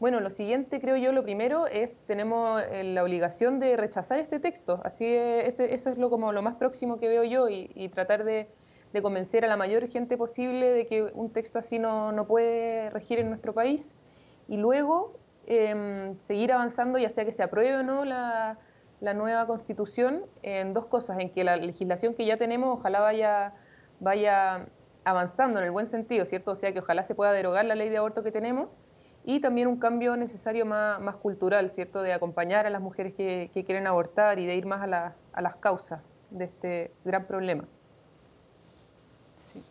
bueno, 0.00 0.20
lo 0.20 0.28
siguiente 0.28 0.80
creo 0.80 0.96
yo, 0.96 1.12
lo 1.12 1.22
primero 1.22 1.66
es, 1.66 2.00
tenemos 2.00 2.60
eh, 2.70 2.84
la 2.84 3.02
obligación 3.02 3.60
de 3.60 3.76
rechazar 3.76 4.18
este 4.18 4.40
texto, 4.40 4.80
así 4.84 5.06
es, 5.06 5.60
eso 5.60 5.90
es 5.90 5.98
lo, 5.98 6.10
como 6.10 6.32
lo 6.32 6.42
más 6.42 6.56
próximo 6.56 6.98
que 6.98 7.08
veo 7.08 7.24
yo 7.24 7.48
y, 7.48 7.88
tratar 7.88 8.24
de, 8.24 8.48
convencer 9.02 9.44
a 9.44 9.48
la 9.48 9.56
mayor 9.56 9.88
gente 9.88 10.16
posible 10.16 10.72
de 10.72 10.86
que 10.86 11.02
un 11.02 11.30
texto 11.30 11.58
así 11.58 11.78
no, 11.78 12.12
no 12.12 12.26
puede 12.26 12.90
regir 12.90 13.18
en 13.18 13.28
nuestro 13.28 13.52
país. 13.52 13.96
Y 14.46 14.56
luego 14.56 15.14
em, 15.46 16.16
seguir 16.18 16.52
avanzando, 16.52 16.98
ya 16.98 17.10
sea 17.10 17.24
que 17.24 17.32
se 17.32 17.42
apruebe 17.42 17.78
o 17.78 17.82
no 17.82 18.04
la, 18.04 18.58
la 19.00 19.14
nueva 19.14 19.46
constitución, 19.46 20.22
en 20.42 20.74
dos 20.74 20.86
cosas, 20.86 21.18
en 21.18 21.30
que 21.30 21.44
la 21.44 21.56
legislación 21.56 22.14
que 22.14 22.24
ya 22.24 22.36
tenemos 22.36 22.78
ojalá 22.78 23.00
vaya, 23.00 23.52
vaya 24.00 24.66
avanzando 25.04 25.58
en 25.58 25.66
el 25.66 25.70
buen 25.70 25.86
sentido, 25.86 26.24
¿cierto? 26.24 26.52
O 26.52 26.54
sea, 26.54 26.72
que 26.72 26.80
ojalá 26.80 27.02
se 27.02 27.14
pueda 27.14 27.32
derogar 27.32 27.64
la 27.64 27.74
ley 27.74 27.88
de 27.88 27.98
aborto 27.98 28.22
que 28.22 28.32
tenemos 28.32 28.68
y 29.24 29.40
también 29.40 29.68
un 29.68 29.78
cambio 29.78 30.16
necesario 30.16 30.66
más, 30.66 31.00
más 31.00 31.16
cultural, 31.16 31.70
¿cierto? 31.70 32.02
De 32.02 32.12
acompañar 32.12 32.66
a 32.66 32.70
las 32.70 32.82
mujeres 32.82 33.14
que, 33.14 33.50
que 33.54 33.64
quieren 33.64 33.86
abortar 33.86 34.38
y 34.38 34.46
de 34.46 34.54
ir 34.54 34.66
más 34.66 34.82
a, 34.90 35.14
a, 35.32 35.42
las 35.42 35.56
causas 35.56 36.00
de 36.30 36.44
este 36.44 36.90
gran 37.04 37.26
problema. 37.26 37.64
Sí. 39.52 39.62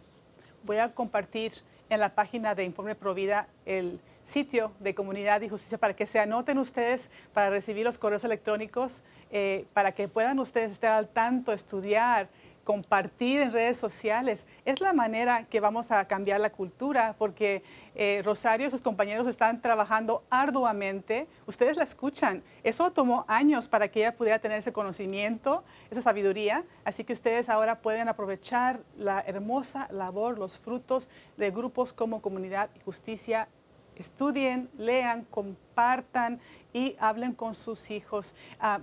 Voy 0.63 0.77
a 0.77 0.93
compartir 0.93 1.53
en 1.89 1.99
la 1.99 2.09
página 2.09 2.55
de 2.55 2.63
Informe 2.63 2.95
Provida 2.95 3.47
el 3.65 3.99
sitio 4.23 4.71
de 4.79 4.95
Comunidad 4.95 5.41
y 5.41 5.49
Justicia 5.49 5.77
para 5.77 5.95
que 5.95 6.07
se 6.07 6.19
anoten 6.19 6.57
ustedes 6.57 7.11
para 7.33 7.49
recibir 7.49 7.85
los 7.85 7.97
correos 7.97 8.23
electrónicos, 8.23 9.03
eh, 9.31 9.65
para 9.73 9.91
que 9.91 10.07
puedan 10.07 10.39
ustedes 10.39 10.71
estar 10.71 10.93
al 10.93 11.09
tanto, 11.09 11.53
estudiar, 11.53 12.29
compartir 12.63 13.41
en 13.41 13.51
redes 13.51 13.77
sociales. 13.77 14.47
Es 14.65 14.79
la 14.79 14.93
manera 14.93 15.43
que 15.43 15.59
vamos 15.59 15.91
a 15.91 16.05
cambiar 16.05 16.39
la 16.39 16.51
cultura, 16.51 17.15
porque 17.17 17.63
eh, 17.95 18.21
Rosario 18.23 18.67
y 18.67 18.69
sus 18.69 18.81
compañeros 18.81 19.27
están 19.27 19.61
trabajando 19.61 20.23
arduamente. 20.29 21.27
Ustedes 21.45 21.77
la 21.77 21.83
escuchan. 21.83 22.43
Eso 22.63 22.91
tomó 22.91 23.25
años 23.27 23.67
para 23.67 23.89
que 23.89 23.99
ella 23.99 24.15
pudiera 24.15 24.39
tener 24.39 24.59
ese 24.59 24.71
conocimiento, 24.71 25.63
esa 25.91 26.01
sabiduría. 26.01 26.63
Así 26.85 27.03
que 27.03 27.13
ustedes 27.13 27.49
ahora 27.49 27.79
pueden 27.79 28.07
aprovechar 28.07 28.79
la 28.97 29.21
hermosa 29.21 29.87
labor, 29.91 30.37
los 30.37 30.57
frutos 30.57 31.09
de 31.37 31.51
grupos 31.51 31.93
como 31.93 32.21
Comunidad 32.21 32.69
y 32.75 32.79
Justicia. 32.79 33.47
Estudien, 33.95 34.69
lean, 34.77 35.23
compartan 35.25 36.39
y 36.71 36.95
hablen 36.99 37.33
con 37.33 37.53
sus 37.53 37.91
hijos. 37.91 38.33
Ah, 38.59 38.79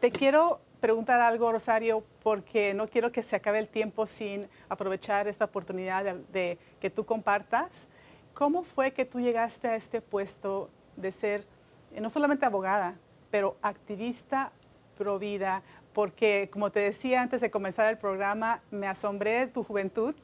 te 0.00 0.10
quiero 0.10 0.60
preguntar 0.80 1.20
algo, 1.20 1.50
Rosario, 1.52 2.04
porque 2.22 2.74
no 2.74 2.88
quiero 2.88 3.12
que 3.12 3.22
se 3.22 3.36
acabe 3.36 3.58
el 3.58 3.68
tiempo 3.68 4.06
sin 4.06 4.46
aprovechar 4.68 5.28
esta 5.28 5.46
oportunidad 5.46 6.14
de, 6.14 6.58
que 6.80 6.90
tú 6.90 7.04
compartas. 7.04 7.88
¿Cómo 8.34 8.62
fue 8.62 8.92
que 8.92 9.04
tú 9.04 9.20
llegaste 9.20 9.68
a 9.68 9.76
este 9.76 10.00
puesto 10.00 10.68
de 10.96 11.12
ser 11.12 11.46
eh, 11.92 12.00
no 12.00 12.10
solamente 12.10 12.44
abogada, 12.46 12.96
pero 13.30 13.56
activista 13.62 14.52
pro 14.96 15.18
vida? 15.18 15.62
Porque, 15.92 16.50
como 16.52 16.70
te 16.70 16.80
decía 16.80 17.22
antes 17.22 17.40
de 17.40 17.50
comenzar 17.50 17.88
el 17.88 17.96
programa, 17.96 18.60
me 18.70 18.86
asombré 18.86 19.40
de 19.40 19.46
tu 19.46 19.64
juventud, 19.64 20.14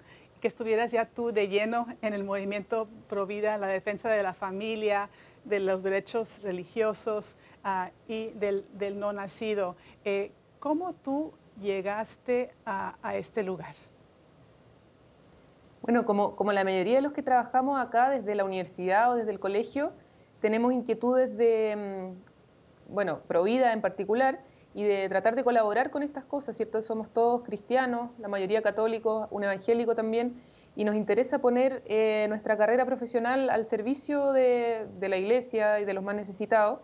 que 0.43 0.49
estuvieras 0.49 0.91
ya 0.91 1.07
tú 1.07 1.33
de 1.33 1.49
lleno 1.49 1.87
en 2.03 2.15
el 2.15 2.25
movimiento 2.25 2.88
pro 3.09 3.27
vida, 3.27 3.57
la 3.59 3.69
defensa 3.69 4.11
de 4.11 4.23
la 4.25 4.35
familia, 4.35 5.09
de 5.45 5.61
los 5.61 5.83
derechos 5.83 6.43
religiosos 6.43 7.37
ah, 7.65 7.91
y 8.09 8.29
del, 8.31 8.67
no 8.99 9.12
nacido. 9.12 9.77
Eh, 10.05 10.33
¿Cómo 10.62 10.92
tú 10.92 11.33
llegaste 11.61 12.53
a, 12.64 13.16
este 13.16 13.42
lugar? 13.42 13.75
Bueno, 15.81 16.05
como, 16.05 16.37
como, 16.37 16.53
la 16.53 16.62
mayoría 16.62 16.94
de 16.94 17.03
los 17.03 17.12
que 17.12 17.25
trabajamos 17.25 17.85
acá 17.85 18.11
desde 18.11 18.37
la 18.37 18.44
universidad 18.44 19.11
o 19.11 19.16
desde 19.16 19.33
el 19.33 19.40
colegio, 19.40 19.90
tenemos 20.40 20.72
inquietudes 20.72 21.37
de, 21.37 22.14
mm, 22.87 22.94
bueno, 22.94 23.22
Provida 23.27 23.72
en 23.72 23.81
particular, 23.81 24.38
y 24.72 24.85
de 24.85 25.09
tratar 25.09 25.35
de 25.35 25.42
colaborar 25.42 25.90
con 25.90 26.05
estas 26.05 26.22
cosas, 26.22 26.57
¿cierto? 26.57 26.81
Somos 26.81 27.11
todos 27.11 27.42
cristianos, 27.42 28.12
la 28.20 28.29
mayoría 28.29 28.62
católicos, 28.62 29.27
un 29.33 29.42
evangélico 29.42 29.96
también, 29.96 30.40
y 30.77 30.85
nos 30.85 30.94
interesa 30.94 31.40
poner 31.40 31.83
eh, 31.87 32.27
nuestra 32.29 32.57
carrera 32.57 32.87
profesional 32.87 33.51
al 33.51 33.66
servicio 33.66 34.31
de, 34.31 34.87
de, 35.01 35.09
la 35.09 35.16
iglesia 35.16 35.81
y 35.81 35.85
de 35.87 35.92
los 35.92 36.05
más 36.05 36.14
necesitados. 36.14 36.79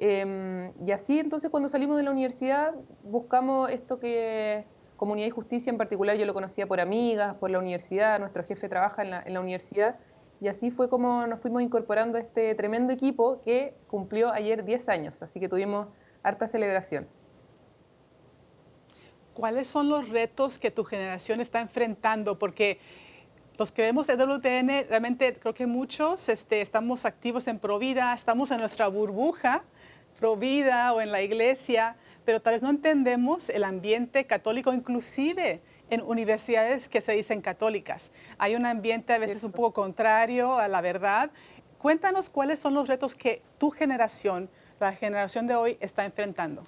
Em, 0.00 0.72
y 0.86 0.92
así 0.92 1.18
entonces 1.18 1.50
cuando 1.50 1.68
salimos 1.68 1.96
de 1.96 2.04
la 2.04 2.12
universidad 2.12 2.72
buscamos 3.02 3.68
esto 3.68 3.98
que 3.98 4.64
Comunidad 4.96 5.26
y 5.26 5.30
Justicia 5.30 5.70
en 5.70 5.76
particular 5.76 6.16
yo 6.16 6.24
lo 6.24 6.34
conocía 6.34 6.68
por 6.68 6.80
amigas, 6.80 7.34
por 7.34 7.50
la 7.50 7.58
universidad, 7.58 8.20
nuestro 8.20 8.44
jefe 8.44 8.68
trabaja 8.68 9.02
en 9.02 9.10
la, 9.10 9.22
en 9.22 9.34
la 9.34 9.40
universidad 9.40 9.96
y 10.40 10.46
así 10.46 10.70
fue 10.70 10.88
como 10.88 11.26
nos 11.26 11.40
fuimos 11.40 11.62
incorporando 11.62 12.16
a 12.16 12.20
este 12.20 12.54
tremendo 12.54 12.92
equipo 12.92 13.42
que 13.44 13.74
cumplió 13.88 14.30
ayer 14.30 14.64
10 14.64 14.88
años, 14.88 15.20
así 15.20 15.40
que 15.40 15.48
tuvimos 15.48 15.88
harta 16.22 16.46
celebración. 16.46 17.08
¿Cuáles 19.34 19.66
son 19.66 19.88
los 19.88 20.08
retos 20.08 20.60
que 20.60 20.70
tu 20.70 20.84
generación 20.84 21.40
está 21.40 21.60
enfrentando? 21.60 22.38
Porque 22.38 22.78
los 23.56 23.72
que 23.72 23.82
vemos 23.82 24.08
EWTN, 24.08 24.88
realmente 24.88 25.32
creo 25.34 25.54
que 25.54 25.66
muchos 25.66 26.28
este, 26.28 26.60
estamos 26.60 27.04
activos 27.04 27.48
en 27.48 27.58
Provida, 27.58 28.14
estamos 28.14 28.52
en 28.52 28.58
nuestra 28.58 28.86
burbuja, 28.86 29.64
Provida 30.18 30.92
o 30.92 31.00
en 31.00 31.12
la 31.12 31.22
iglesia, 31.22 31.96
pero 32.24 32.42
tal 32.42 32.54
vez 32.54 32.62
no 32.62 32.70
entendemos 32.70 33.48
el 33.48 33.64
ambiente 33.64 34.26
católico, 34.26 34.74
inclusive 34.74 35.62
en 35.90 36.02
universidades 36.02 36.88
que 36.88 37.00
se 37.00 37.12
dicen 37.12 37.40
católicas. 37.40 38.12
Hay 38.36 38.54
un 38.54 38.66
ambiente 38.66 39.12
a 39.12 39.18
veces 39.18 39.42
un 39.44 39.52
poco 39.52 39.72
contrario 39.72 40.58
a 40.58 40.68
la 40.68 40.80
verdad. 40.80 41.30
Cuéntanos 41.78 42.28
cuáles 42.28 42.58
son 42.58 42.74
los 42.74 42.88
retos 42.88 43.14
que 43.14 43.42
tu 43.58 43.70
generación, 43.70 44.50
la 44.80 44.92
generación 44.92 45.46
de 45.46 45.54
hoy, 45.54 45.78
está 45.80 46.04
enfrentando. 46.04 46.64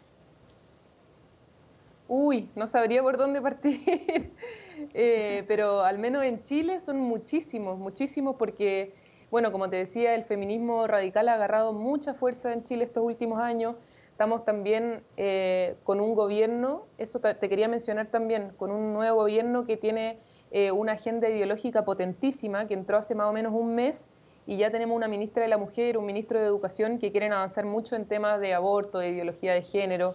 Uy, 2.08 2.48
no 2.56 2.66
sabría 2.66 3.02
por 3.02 3.16
dónde 3.16 3.40
partir, 3.40 3.80
eh, 4.94 5.44
pero 5.46 5.82
al 5.82 5.98
menos 5.98 6.24
en 6.24 6.42
Chile 6.42 6.80
son 6.80 6.98
muchísimos, 6.98 7.78
muchísimos, 7.78 8.34
porque, 8.34 8.94
bueno, 9.31 9.53
como 9.53 9.71
te 9.71 9.77
decía, 9.77 10.14
el 10.14 10.25
feminismo 10.25 10.87
radical 10.87 11.29
ha 11.29 11.35
agarrado 11.35 11.73
mucha 11.73 12.14
fuerza 12.14 12.53
en 12.53 12.64
Chile 12.64 12.85
estos 12.85 13.05
últimos 13.05 13.40
años. 13.40 13.77
Estamos 14.11 14.45
también 14.45 15.03
eh, 15.16 15.77
con 15.85 16.01
un 16.01 16.14
gobierno, 16.14 16.87
eso 16.99 17.21
te 17.21 17.49
quería 17.49 17.69
mencionar 17.69 18.09
también, 18.09 18.53
con 18.57 18.71
un 18.71 18.93
nuevo 18.93 19.16
gobierno 19.16 19.64
que 19.64 19.77
tiene 19.77 20.19
eh, 20.51 20.73
una 20.73 20.93
agenda 20.93 21.29
ideológica 21.29 21.85
potentísima, 21.85 22.66
que 22.66 22.75
entró 22.75 22.99
hace 22.99 23.14
más 23.14 23.29
o 23.29 23.33
menos 23.33 23.55
un 23.55 23.75
mes, 23.75 24.12
y 24.47 24.57
ya 24.57 24.71
tenemos 24.71 24.97
una 24.97 25.09
ministra 25.09 25.45
de 25.45 25.49
la 25.49 25.59
Mujer, 25.59 25.97
un 25.97 26.07
ministro 26.07 26.40
de 26.40 26.47
Educación 26.47 26.99
que 26.99 27.12
quieren 27.12 27.33
avanzar 27.33 27.64
mucho 27.64 27.97
en 27.97 28.07
temas 28.07 28.40
de 28.40 28.53
aborto, 28.53 28.99
de 28.99 29.11
ideología 29.11 29.55
de 29.55 29.62
género 29.62 30.14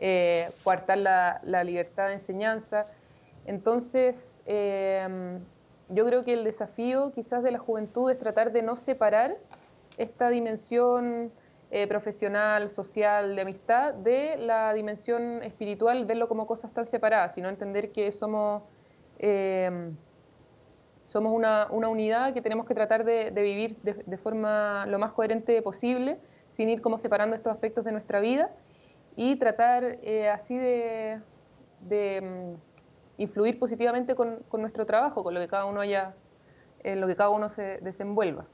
eh, 0.00 0.48
coartar 0.62 0.98
la, 0.98 1.64
libertad 1.64 2.08
de 2.08 2.14
enseñanza. 2.14 2.86
Entonces, 3.46 4.42
eh, 4.46 5.38
yo 5.88 6.06
creo 6.06 6.22
que 6.22 6.32
el 6.32 6.44
desafío 6.44 7.12
quizás 7.12 7.42
de 7.42 7.50
la 7.50 7.58
juventud 7.58 8.10
es 8.10 8.18
tratar 8.18 8.52
de 8.52 8.62
no 8.62 8.76
separar 8.76 9.36
esta 9.98 10.28
dimensión 10.28 11.32
eh, 11.70 11.86
profesional, 11.86 12.68
social, 12.68 13.36
de 13.36 13.42
amistad, 13.42 13.94
de 13.94 14.36
la 14.38 14.72
dimensión 14.74 15.42
espiritual, 15.42 16.04
verlo 16.04 16.28
como 16.28 16.46
cosas 16.46 16.72
tan 16.72 16.86
separadas, 16.86 17.34
sino 17.34 17.48
entender 17.48 17.90
que 17.90 18.12
somos, 18.12 18.62
eh, 19.18 19.90
somos 21.06 21.32
una, 21.34 21.68
unidad 21.70 22.32
que 22.32 22.42
tenemos 22.42 22.66
que 22.66 22.74
tratar 22.74 23.04
de, 23.04 23.30
vivir 23.30 23.76
de, 23.82 23.94
de, 23.94 24.16
forma 24.16 24.86
lo 24.86 24.98
más 24.98 25.12
coherente 25.12 25.60
posible, 25.62 26.18
sin 26.48 26.68
ir 26.68 26.80
como 26.80 26.98
separando 26.98 27.34
estos 27.34 27.52
aspectos 27.52 27.84
de 27.84 27.92
nuestra 27.92 28.20
vida 28.20 28.50
y 29.16 29.36
tratar 29.36 29.98
eh, 30.02 30.28
así 30.28 30.56
de, 30.56 31.20
mm, 31.80 32.54
influir 33.18 33.58
positivamente 33.58 34.14
con, 34.14 34.44
nuestro 34.52 34.86
trabajo, 34.86 35.22
con 35.22 35.34
lo 35.34 35.40
que 35.40 35.48
cada 35.48 35.66
uno 35.66 35.80
haya, 35.80 36.14
en 36.82 37.00
lo 37.00 37.06
que 37.06 37.16
cada 37.16 37.30
uno 37.30 37.48
se 37.48 37.78
desenvuelva. 37.78 38.46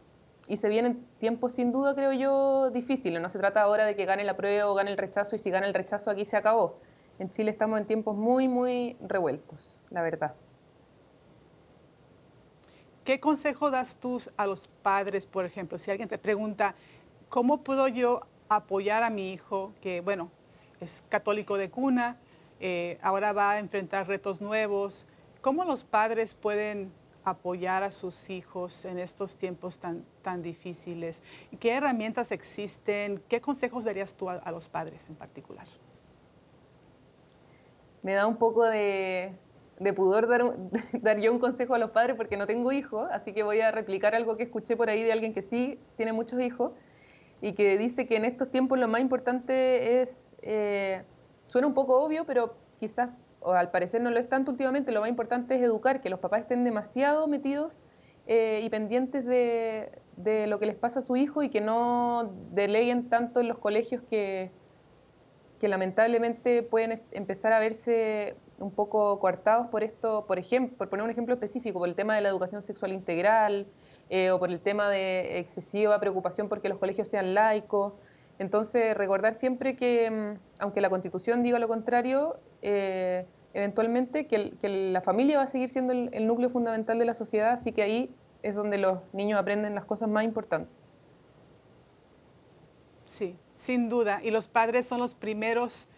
Y 0.47 0.57
se 0.57 0.69
vienen 0.69 1.07
tiempos 1.19 1.53
sin 1.53 1.73
duda, 1.73 1.95
creo 1.95 2.13
yo, 2.13 2.71
difíciles. 2.71 3.21
No 3.23 3.29
se 3.29 3.39
trata 3.39 3.63
ahora 3.63 3.85
de 3.85 3.95
que 3.95 4.05
gane 4.05 4.25
la 4.25 4.37
prueba 4.37 4.69
o 4.69 4.75
gane 4.75 4.91
el 4.91 4.99
rechazo 4.99 5.37
y 5.37 5.39
si 5.39 5.51
gana 5.51 5.67
el 5.67 5.75
rechazo 5.75 6.11
aquí 6.11 6.25
se 6.25 6.37
acabó. 6.37 6.79
En 7.19 7.31
Chile 7.31 7.51
estamos 7.51 7.79
en 7.79 7.87
tiempos 7.87 8.17
muy, 8.17 8.49
muy 8.49 8.97
revueltos, 9.01 9.81
la 9.91 10.03
verdad. 10.03 10.35
¿Qué 13.05 13.21
consejo 13.21 13.71
das 13.71 13.97
tú 13.97 14.21
a 14.37 14.47
los 14.47 14.69
padres, 14.69 15.27
por 15.27 15.45
ejemplo? 15.45 15.79
Si 15.79 15.91
alguien 15.91 16.09
te 16.09 16.19
pregunta, 16.19 16.75
¿cómo 17.29 17.63
puedo 17.63 17.89
yo 17.89 18.23
apoyar 18.49 19.03
a 19.03 19.11
mi 19.11 19.33
hijo 19.33 19.73
que, 19.81 20.01
bueno, 20.01 20.31
es 20.81 21.05
católico 21.09 21.57
de 21.57 21.71
cuna, 21.71 22.17
eh, 22.61 22.99
ahora 23.03 23.33
va 23.33 23.53
a 23.53 23.59
enfrentar 23.59 24.07
retos 24.07 24.41
nuevos. 24.41 25.07
¿Cómo 25.41 25.65
los 25.65 25.83
padres 25.83 26.35
pueden 26.35 26.93
apoyar 27.25 27.83
a 27.83 27.91
sus 27.91 28.29
hijos 28.31 28.85
en 28.85 28.99
estos 28.99 29.37
tiempos 29.37 29.79
tan, 29.79 30.05
tan 30.23 30.43
difíciles? 30.43 31.23
¿Qué 31.59 31.73
herramientas 31.73 32.31
existen? 32.33 33.23
¿Qué 33.29 33.41
consejos 33.41 33.85
darías 33.85 34.15
tú 34.15 34.29
a, 34.29 34.51
los 34.51 34.69
padres 34.69 35.09
en 35.09 35.17
particular? 35.17 35.67
Me 38.03 38.13
da 38.13 38.27
un 38.27 38.37
poco 38.37 38.65
de, 38.65 39.35
pudor 39.97 40.29
dar, 41.01 41.19
yo 41.19 41.33
un 41.33 41.39
consejo 41.39 41.75
a 41.75 41.79
los 41.79 41.91
padres 41.91 42.17
porque 42.17 42.37
no 42.37 42.47
tengo 42.47 42.73
hijos, 42.73 43.09
así 43.11 43.33
que 43.33 43.43
voy 43.43 43.61
a 43.61 43.71
replicar 43.71 44.15
algo 44.15 44.37
que 44.37 44.45
escuché 44.45 44.77
por 44.77 44.91
ahí 44.91 45.03
de 45.03 45.13
alguien 45.13 45.33
que 45.33 45.43
sí 45.43 45.79
tiene 45.97 46.13
muchos 46.13 46.41
hijos 46.41 46.73
y 47.41 47.55
que 47.55 47.79
dice 47.79 48.07
que 48.07 48.17
en 48.17 48.27
estos 48.27 48.51
tiempos 48.51 48.79
lo 48.79 48.87
más 48.87 49.01
importante 49.01 50.03
es, 50.03 50.37
eh, 50.43 51.03
suena 51.51 51.67
un 51.67 51.75
poco 51.75 52.03
obvio, 52.03 52.25
pero 52.25 52.55
quizás, 52.79 53.11
o 53.41 53.53
al 53.53 53.71
parecer 53.71 54.01
no 54.01 54.11
lo 54.11 54.19
es 54.19 54.29
tanto 54.29 54.53
últimamente, 54.53 54.93
lo 54.93 55.01
más 55.01 55.11
importante 55.11 55.57
es 55.57 55.63
educar, 55.63 56.01
que 56.01 56.09
los 56.09 56.21
papás 56.21 56.43
estén 56.43 56.65
demasiado 56.65 57.27
metidos 57.27 57.85
eh, 58.27 58.61
y 58.63 58.71
pendientes 58.71 59.27
de, 59.27 59.91
lo 60.47 60.59
que 60.59 60.67
les 60.67 60.77
pasa 60.77 61.01
a 61.01 61.03
su 61.03 61.17
hijo 61.17 61.43
y 61.43 61.51
que 61.51 61.61
no 61.61 62.33
deleguen 62.53 63.09
tanto 63.09 63.41
en 63.41 63.49
los 63.49 63.59
colegios 63.59 64.03
que, 64.09 64.51
que 65.59 65.69
lamentablemente 65.69 66.63
pueden 66.63 67.03
empezar 67.11 67.53
a 67.53 67.59
verse 67.59 68.37
un 68.61 68.71
poco 68.71 69.19
coartados 69.19 69.69
por 69.69 69.83
esto, 69.83 70.27
por 70.27 70.39
ejemplo, 70.39 70.77
por 70.77 70.91
poner 70.91 71.05
un 71.05 71.11
ejemplo 71.11 71.35
específico, 71.35 71.79
por 71.79 71.89
el 71.89 71.95
tema 71.95 72.15
de 72.15 72.21
la 72.21 72.29
educación 72.29 72.63
sexual 72.63 72.93
integral, 72.93 73.67
eh, 74.11 74.31
o 74.31 74.39
por 74.39 74.51
el 74.51 74.61
tema 74.61 74.91
de 74.91 75.39
excesiva 75.39 75.99
preocupación 75.99 76.49
porque 76.49 76.69
los 76.69 76.79
colegios 76.79 77.09
sean 77.09 77.35
laicos. 77.35 77.95
Entonces, 78.41 78.97
recordar 78.97 79.35
siempre 79.35 79.77
que, 79.77 80.11
mm, 80.11 80.39
aunque 80.61 80.81
la 80.81 80.89
Constitución 80.89 81.43
diga 81.43 81.59
lo 81.59 81.69
contrario, 81.69 82.39
eh, 82.63 83.27
eventualmente 83.53 84.27
que, 84.27 84.57
la 84.63 85.03
familia 85.03 85.37
va 85.37 85.43
a 85.43 85.47
seguir 85.47 85.69
siendo 85.69 85.93
el, 85.93 86.27
núcleo 86.27 86.49
fundamental 86.49 86.99
de 86.99 87.05
la 87.05 87.13
sociedad, 87.13 87.51
así 87.51 87.73
que 87.73 87.83
ahí 87.83 88.11
es 88.43 88.55
donde 88.55 88.79
los 88.79 89.01
niños 89.13 89.39
aprenden 89.39 89.75
las 89.75 89.85
cosas 89.85 90.09
más 90.09 90.25
importantes. 90.25 90.73
Sí, 93.05 93.37
sin 93.59 93.91
duda. 93.91 94.21
Y 94.23 94.31
los 94.31 94.49
padres 94.49 94.87
son 94.87 95.01
los 95.01 95.15
primeros 95.15 95.91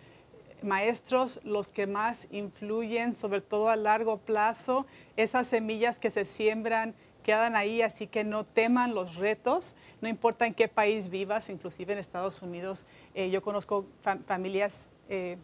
maestros 0.64 1.40
los 1.44 1.68
que 1.68 1.86
más 1.86 2.26
influyen, 2.32 3.14
sobre 3.14 3.40
todo 3.40 3.68
a 3.68 3.76
largo 3.76 4.18
plazo, 4.18 4.84
esas 5.16 5.46
semillas 5.46 6.00
que 6.00 6.10
se 6.10 6.24
siembran 6.24 6.96
quedan 7.22 7.56
ahí, 7.56 7.82
así 7.82 8.06
que 8.06 8.24
no 8.24 8.44
teman 8.44 8.94
los 8.94 9.16
retos, 9.16 9.74
no 10.00 10.08
importa 10.08 10.46
en 10.46 10.54
qué 10.54 10.68
país 10.68 11.08
vivas, 11.08 11.48
inclusive 11.48 11.92
en 11.92 11.98
Estados 11.98 12.42
Unidos. 12.42 12.84
Eh, 13.14 13.30
yo 13.30 13.42
conozco 13.42 13.86
familias 14.26 14.88
eh, 15.08 15.38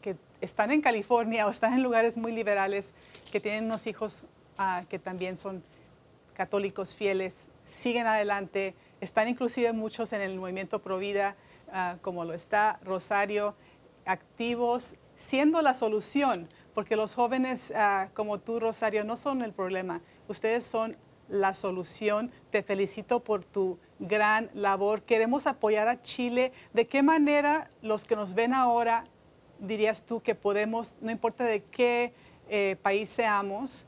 que 0.00 0.16
están 0.40 0.70
en 0.70 0.80
California 0.80 1.46
o 1.46 1.50
están 1.50 1.72
en 1.72 1.82
lugares 1.82 2.16
muy 2.16 2.32
liberales, 2.32 2.92
que 3.32 3.40
tienen 3.40 3.64
unos 3.64 3.86
hijos 3.86 4.24
ah, 4.58 4.82
que 4.88 4.98
también 4.98 5.36
son 5.36 5.62
católicos 6.34 6.94
fieles, 6.94 7.34
siguen 7.64 8.06
adelante, 8.06 8.74
están 9.00 9.28
inclusive 9.28 9.72
muchos 9.72 10.12
en 10.12 10.20
el 10.20 10.38
movimiento 10.38 10.80
Provida, 10.80 11.36
uh, 11.68 11.98
como 12.00 12.24
lo 12.24 12.34
está 12.34 12.78
Rosario, 12.84 13.54
activos, 14.04 14.96
siendo 15.16 15.62
la 15.62 15.74
solución, 15.74 16.48
porque 16.74 16.96
los 16.96 17.14
jóvenes 17.14 17.72
ah, 17.74 18.08
como 18.14 18.38
tú, 18.38 18.60
Rosario, 18.60 19.04
no 19.04 19.16
son 19.16 19.42
el 19.42 19.52
problema, 19.52 20.00
ustedes 20.28 20.64
son 20.64 20.96
la 21.28 21.54
solución. 21.54 22.30
Te 22.50 22.62
felicito 22.62 23.20
por 23.20 23.44
tu 23.44 23.78
gran 23.98 24.50
labor. 24.54 25.02
Queremos 25.02 25.46
apoyar 25.46 25.88
a 25.88 26.02
Chile. 26.02 26.52
¿De 26.72 26.86
qué 26.86 27.02
manera 27.02 27.70
los 27.82 28.04
que 28.04 28.16
nos 28.16 28.34
ven 28.34 28.54
ahora 28.54 29.04
dirías 29.58 30.02
tú 30.02 30.20
que 30.20 30.34
podemos, 30.34 30.96
no 31.00 31.10
importa 31.10 31.44
de 31.44 31.62
qué 31.62 32.12
eh, 32.48 32.76
país 32.82 33.08
seamos, 33.08 33.86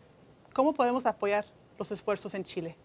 cómo 0.52 0.72
podemos 0.72 1.06
apoyar 1.06 1.44
los 1.78 1.90
esfuerzos 1.92 2.34
en 2.34 2.44
Chile? 2.44 2.76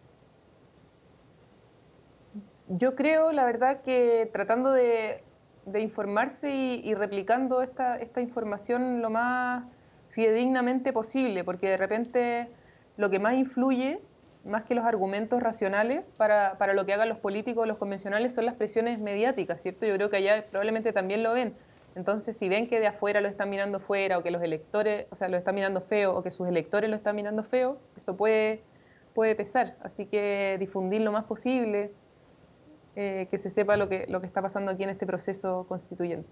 Yo 2.68 2.96
creo, 2.96 3.32
la 3.32 3.46
verdad, 3.46 3.82
que 3.82 4.30
tratando 4.32 4.72
de, 4.72 5.24
informarse 5.80 6.50
y, 6.50 6.94
replicando 6.94 7.62
esta, 7.62 7.98
esta 7.98 8.22
información 8.22 9.02
lo 9.02 9.10
más 9.10 9.66
fidedignamente 10.10 10.94
posible, 10.94 11.44
porque 11.44 11.70
de 11.70 11.78
repente 11.78 12.50
lo 12.98 13.10
que 13.10 13.20
más 13.20 13.34
influye 13.34 14.02
más 14.44 14.64
que 14.64 14.76
los 14.76 14.86
argumentos 14.86 15.42
racionales 15.42 16.04
para, 16.18 16.58
para, 16.58 16.74
lo 16.74 16.86
que 16.86 16.94
hagan 16.94 17.10
los 17.10 17.20
políticos, 17.20 17.68
los 17.68 17.78
convencionales, 17.78 18.34
son 18.34 18.46
las 18.46 18.56
presiones 18.56 19.00
mediáticas, 19.00 19.62
¿cierto? 19.62 19.86
Yo 19.86 19.96
creo 19.96 20.10
que 20.10 20.18
allá 20.18 20.46
probablemente 20.50 20.94
también 20.94 21.24
lo 21.24 21.34
ven. 21.34 21.54
Entonces, 21.96 22.38
si 22.38 22.48
ven 22.50 22.68
que 22.68 22.80
de 22.80 22.88
afuera 22.88 23.22
lo 23.22 23.28
están 23.28 23.50
mirando 23.50 23.80
fuera, 23.80 24.18
o 24.18 24.24
que 24.24 24.32
los 24.32 24.42
electores, 24.42 25.08
o 25.12 25.16
sea, 25.16 25.28
lo 25.28 25.38
están 25.38 25.56
mirando 25.56 25.82
feo, 25.82 26.16
o 26.16 26.24
que 26.24 26.32
sus 26.32 26.48
electores 26.48 26.90
lo 26.90 26.96
están 26.96 27.16
mirando 27.16 27.44
feo, 27.44 27.78
eso 27.98 28.16
puede, 28.16 28.64
puede 29.14 29.36
pesar. 29.36 29.76
Así 29.82 30.06
que 30.06 30.56
difundir 30.60 31.02
lo 31.02 31.12
más 31.12 31.26
posible, 31.26 31.92
eh, 32.96 33.28
que 33.30 33.38
se 33.38 33.50
sepa 33.50 33.78
lo 33.78 33.90
que, 33.90 34.06
lo 34.08 34.22
que 34.22 34.28
está 34.28 34.42
pasando 34.42 34.72
aquí 34.72 34.84
en 34.84 34.90
este 34.90 35.06
proceso 35.06 35.66
constituyente. 35.68 36.30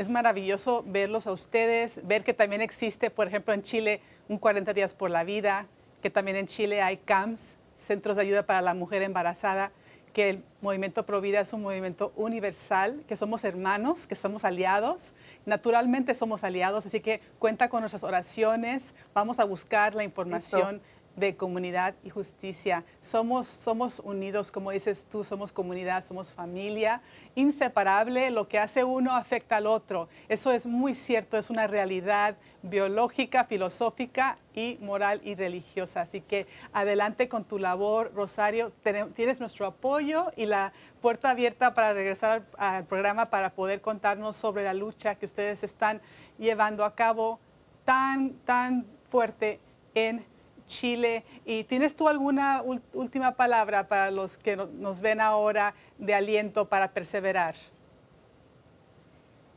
Es 0.00 0.08
maravilloso 0.08 0.82
verlos 0.86 1.26
a 1.26 1.32
ustedes, 1.32 2.00
ver 2.06 2.24
que 2.24 2.32
también 2.32 2.62
existe, 2.62 3.10
por 3.10 3.26
ejemplo, 3.26 3.52
en 3.52 3.60
Chile 3.60 4.00
un 4.30 4.38
40 4.38 4.72
días 4.72 4.94
por 4.94 5.10
la 5.10 5.24
vida, 5.24 5.66
que 6.00 6.08
también 6.08 6.38
en 6.38 6.46
Chile 6.46 6.80
hay 6.80 6.96
CAMS, 6.96 7.58
Centros 7.74 8.16
de 8.16 8.22
Ayuda 8.22 8.46
para 8.46 8.62
la 8.62 8.72
Mujer 8.72 9.02
Embarazada, 9.02 9.72
que 10.14 10.30
el 10.30 10.44
movimiento 10.62 11.04
Provida 11.04 11.40
es 11.40 11.52
un 11.52 11.60
movimiento 11.60 12.14
universal, 12.16 13.04
que 13.06 13.14
somos 13.14 13.44
hermanos, 13.44 14.06
que 14.06 14.14
somos 14.14 14.46
aliados. 14.46 15.12
Naturalmente 15.44 16.14
somos 16.14 16.44
aliados, 16.44 16.86
así 16.86 17.00
que 17.00 17.20
cuenta 17.38 17.68
con 17.68 17.80
nuestras 17.80 18.02
oraciones. 18.02 18.94
Vamos 19.12 19.38
a 19.38 19.44
buscar 19.44 19.94
la 19.94 20.02
información 20.02 20.80
de 21.16 21.36
comunidad 21.36 21.94
y 22.02 22.10
justicia. 22.10 22.84
Somos, 23.00 23.46
somos 23.46 24.00
unidos, 24.00 24.50
como 24.50 24.70
dices 24.70 25.04
tú, 25.10 25.24
somos 25.24 25.52
comunidad, 25.52 26.04
somos 26.04 26.32
familia, 26.32 27.02
inseparable. 27.34 28.30
Lo 28.30 28.48
que 28.48 28.58
hace 28.58 28.84
uno 28.84 29.14
afecta 29.14 29.56
al 29.56 29.66
otro. 29.66 30.08
Eso 30.28 30.52
es 30.52 30.66
muy 30.66 30.94
cierto, 30.94 31.36
es 31.36 31.50
una 31.50 31.66
realidad 31.66 32.36
biológica, 32.62 33.44
filosófica 33.44 34.38
y 34.54 34.78
moral 34.80 35.20
y 35.24 35.34
religiosa. 35.34 36.02
Así 36.02 36.20
que 36.20 36.46
adelante 36.72 37.28
con 37.28 37.44
tu 37.44 37.58
labor, 37.58 38.12
Rosario. 38.14 38.72
Tienes 39.14 39.40
nuestro 39.40 39.66
apoyo 39.66 40.32
y 40.36 40.46
la 40.46 40.72
puerta 41.00 41.30
abierta 41.30 41.74
para 41.74 41.92
regresar 41.92 42.30
al, 42.30 42.46
al 42.56 42.84
programa 42.84 43.30
para 43.30 43.50
poder 43.50 43.80
contarnos 43.80 44.36
sobre 44.36 44.64
la 44.64 44.74
lucha 44.74 45.14
que 45.14 45.26
ustedes 45.26 45.62
están 45.62 46.00
llevando 46.38 46.84
a 46.84 46.94
cabo 46.94 47.38
tan, 47.84 48.34
tan 48.44 48.86
fuerte 49.10 49.60
en 49.94 50.24
Chile. 50.70 51.24
¿Y 51.44 51.64
tienes 51.64 51.94
tú 51.94 52.08
alguna 52.08 52.62
última 52.94 53.32
palabra 53.32 53.88
para 53.88 54.10
los 54.10 54.38
que 54.38 54.56
nos 54.56 55.00
ven 55.00 55.20
ahora 55.20 55.74
de 55.98 56.14
aliento 56.14 56.68
para 56.68 56.92
perseverar? 56.92 57.54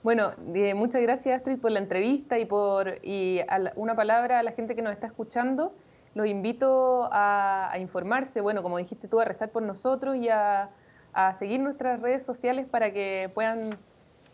Bueno, 0.01 0.33
muchas 0.75 1.01
gracias 1.01 1.37
Astrid 1.37 1.59
por 1.59 1.71
la 1.71 1.79
entrevista 1.79 2.37
y 2.37 2.45
por 2.45 2.95
y 3.03 3.39
una 3.75 3.95
palabra 3.95 4.39
a 4.39 4.43
la 4.43 4.51
gente 4.51 4.75
que 4.75 4.81
nos 4.81 4.91
está 4.91 5.07
escuchando. 5.07 5.73
Los 6.15 6.27
invito 6.27 7.09
a, 7.11 7.73
informarse, 7.79 8.41
bueno, 8.41 8.61
como 8.61 8.77
dijiste 8.77 9.07
tú, 9.07 9.19
a 9.21 9.25
rezar 9.25 9.49
por 9.49 9.63
nosotros 9.63 10.17
y 10.17 10.27
a 10.29 10.69
seguir 11.33 11.61
nuestras 11.61 12.01
redes 12.01 12.23
sociales 12.23 12.67
para 12.69 12.91
que 12.91 13.31
puedan 13.33 13.77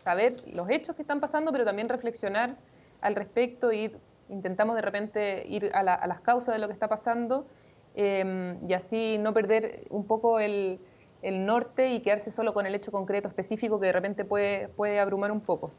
saber 0.02 0.36
los 0.52 0.68
hechos 0.70 0.96
que 0.96 1.02
están 1.02 1.20
pasando, 1.20 1.52
pero 1.52 1.64
también 1.64 1.88
reflexionar 1.88 2.56
al 3.00 3.14
respecto 3.14 3.72
y 3.72 3.90
intentamos 4.30 4.76
de 4.76 4.82
repente 4.82 5.44
ir 5.46 5.70
a, 5.74 5.82
las 5.82 6.20
causas 6.20 6.54
de 6.54 6.60
lo 6.60 6.66
que 6.68 6.72
está 6.72 6.88
pasando 6.88 7.46
em, 7.94 8.56
y 8.68 8.74
así 8.74 9.18
no 9.18 9.34
perder 9.34 9.86
un 9.90 10.06
poco 10.06 10.40
el, 10.40 10.80
norte 11.22 11.90
y 11.90 12.00
quedarse 12.00 12.30
solo 12.30 12.54
con 12.54 12.64
el 12.64 12.74
hecho 12.74 12.90
concreto 12.90 13.28
específico 13.28 13.78
que 13.78 13.86
de 13.86 13.92
repente 13.92 14.24
puede, 14.24 14.68
puede 14.68 14.98
abrumar 14.98 15.30
un 15.30 15.42
poco. 15.42 15.70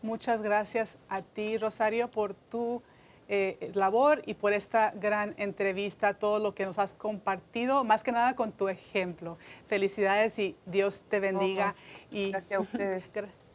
Muchas 0.00 0.42
gracias 0.42 0.96
a 1.10 1.20
ti, 1.20 1.58
Rosario, 1.58 2.10
por 2.10 2.32
tu 2.32 2.82
eh, 3.30 3.70
labor 3.74 4.22
y 4.24 4.32
por 4.32 4.54
esta 4.54 4.90
gran 4.92 5.34
entrevista, 5.36 6.14
todo 6.14 6.38
lo 6.38 6.54
que 6.54 6.64
nos 6.64 6.78
has 6.78 6.94
compartido, 6.94 7.84
más 7.84 8.02
que 8.02 8.10
nada 8.10 8.34
con 8.34 8.52
tu 8.52 8.68
ejemplo. 8.68 9.36
Felicidades 9.66 10.38
y 10.38 10.56
Dios 10.64 11.02
te 11.10 11.20
bendiga. 11.20 11.74
y 12.10 12.30
Gracias 12.30 12.58
a 12.58 12.62
ustedes. 12.62 13.04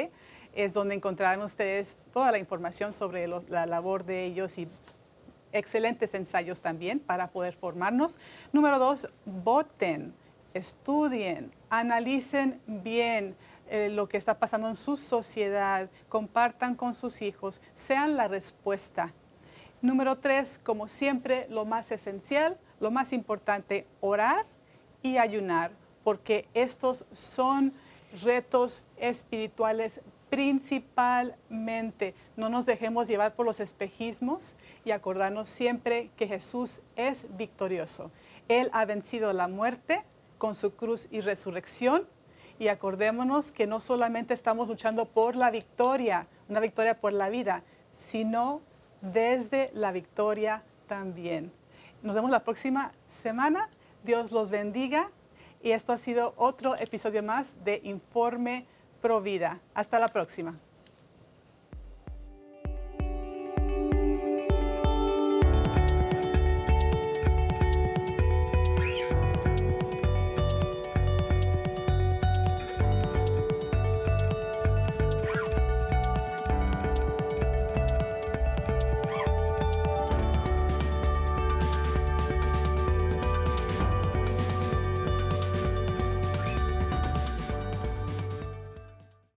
es 0.54 0.72
donde 0.72 0.94
encontrarán 0.94 1.42
ustedes 1.42 1.96
toda 2.12 2.30
la 2.30 2.38
información 2.38 2.92
sobre 2.92 3.26
la 3.26 3.66
labor 3.66 4.04
de 4.04 4.24
ellos 4.24 4.56
y 4.58 4.68
excelentes 5.52 6.14
ensayos 6.14 6.60
también 6.60 7.00
para 7.00 7.28
poder 7.28 7.54
formarnos. 7.54 8.18
Número 8.52 8.78
dos, 8.78 9.08
voten, 9.24 10.14
estudien, 10.52 11.50
analicen 11.70 12.60
bien 12.66 13.34
eh, 13.74 13.88
lo 13.88 14.08
que 14.08 14.16
está 14.16 14.38
pasando 14.38 14.68
en 14.68 14.76
su 14.76 14.96
sociedad, 14.96 15.90
compartan 16.08 16.76
con 16.76 16.94
sus 16.94 17.20
hijos, 17.22 17.60
sean 17.74 18.16
la 18.16 18.28
respuesta. 18.28 19.12
Número 19.82 20.16
tres, 20.16 20.60
como 20.62 20.86
siempre, 20.86 21.48
lo 21.50 21.64
más 21.64 21.90
esencial, 21.90 22.56
lo 22.78 22.92
más 22.92 23.12
importante, 23.12 23.84
orar 24.00 24.46
y 25.02 25.18
ayunar, 25.18 25.72
porque 26.04 26.46
estos 26.54 27.04
son 27.12 27.72
retos 28.22 28.84
espirituales 28.96 30.00
principalmente. 30.30 32.14
No 32.36 32.48
nos 32.48 32.66
dejemos 32.66 33.08
llevar 33.08 33.34
por 33.34 33.44
los 33.44 33.58
espejismos 33.58 34.54
y 34.84 34.92
acordarnos 34.92 35.48
siempre 35.48 36.10
que 36.16 36.28
Jesús 36.28 36.80
es 36.94 37.26
victorioso. 37.36 38.12
Él 38.46 38.70
ha 38.72 38.84
vencido 38.84 39.32
la 39.32 39.48
muerte 39.48 40.04
con 40.38 40.54
su 40.54 40.76
cruz 40.76 41.08
y 41.10 41.22
resurrección 41.22 42.06
y 42.58 42.68
acordémonos 42.68 43.52
que 43.52 43.66
no 43.66 43.80
solamente 43.80 44.34
estamos 44.34 44.68
luchando 44.68 45.06
por 45.06 45.36
la 45.36 45.50
victoria, 45.50 46.26
una 46.48 46.60
victoria 46.60 47.00
por 47.00 47.12
la 47.12 47.28
vida, 47.28 47.62
sino 47.92 48.60
desde 49.00 49.70
la 49.74 49.92
victoria 49.92 50.62
también. 50.86 51.52
Nos 52.02 52.14
vemos 52.14 52.30
la 52.30 52.44
próxima 52.44 52.92
semana. 53.08 53.68
Dios 54.04 54.32
los 54.32 54.50
bendiga. 54.50 55.10
Y 55.62 55.70
esto 55.72 55.92
ha 55.92 55.98
sido 55.98 56.34
otro 56.36 56.76
episodio 56.76 57.22
más 57.22 57.64
de 57.64 57.80
Informe 57.84 58.66
Provida. 59.00 59.60
Hasta 59.74 59.98
la 59.98 60.08
próxima. 60.08 60.54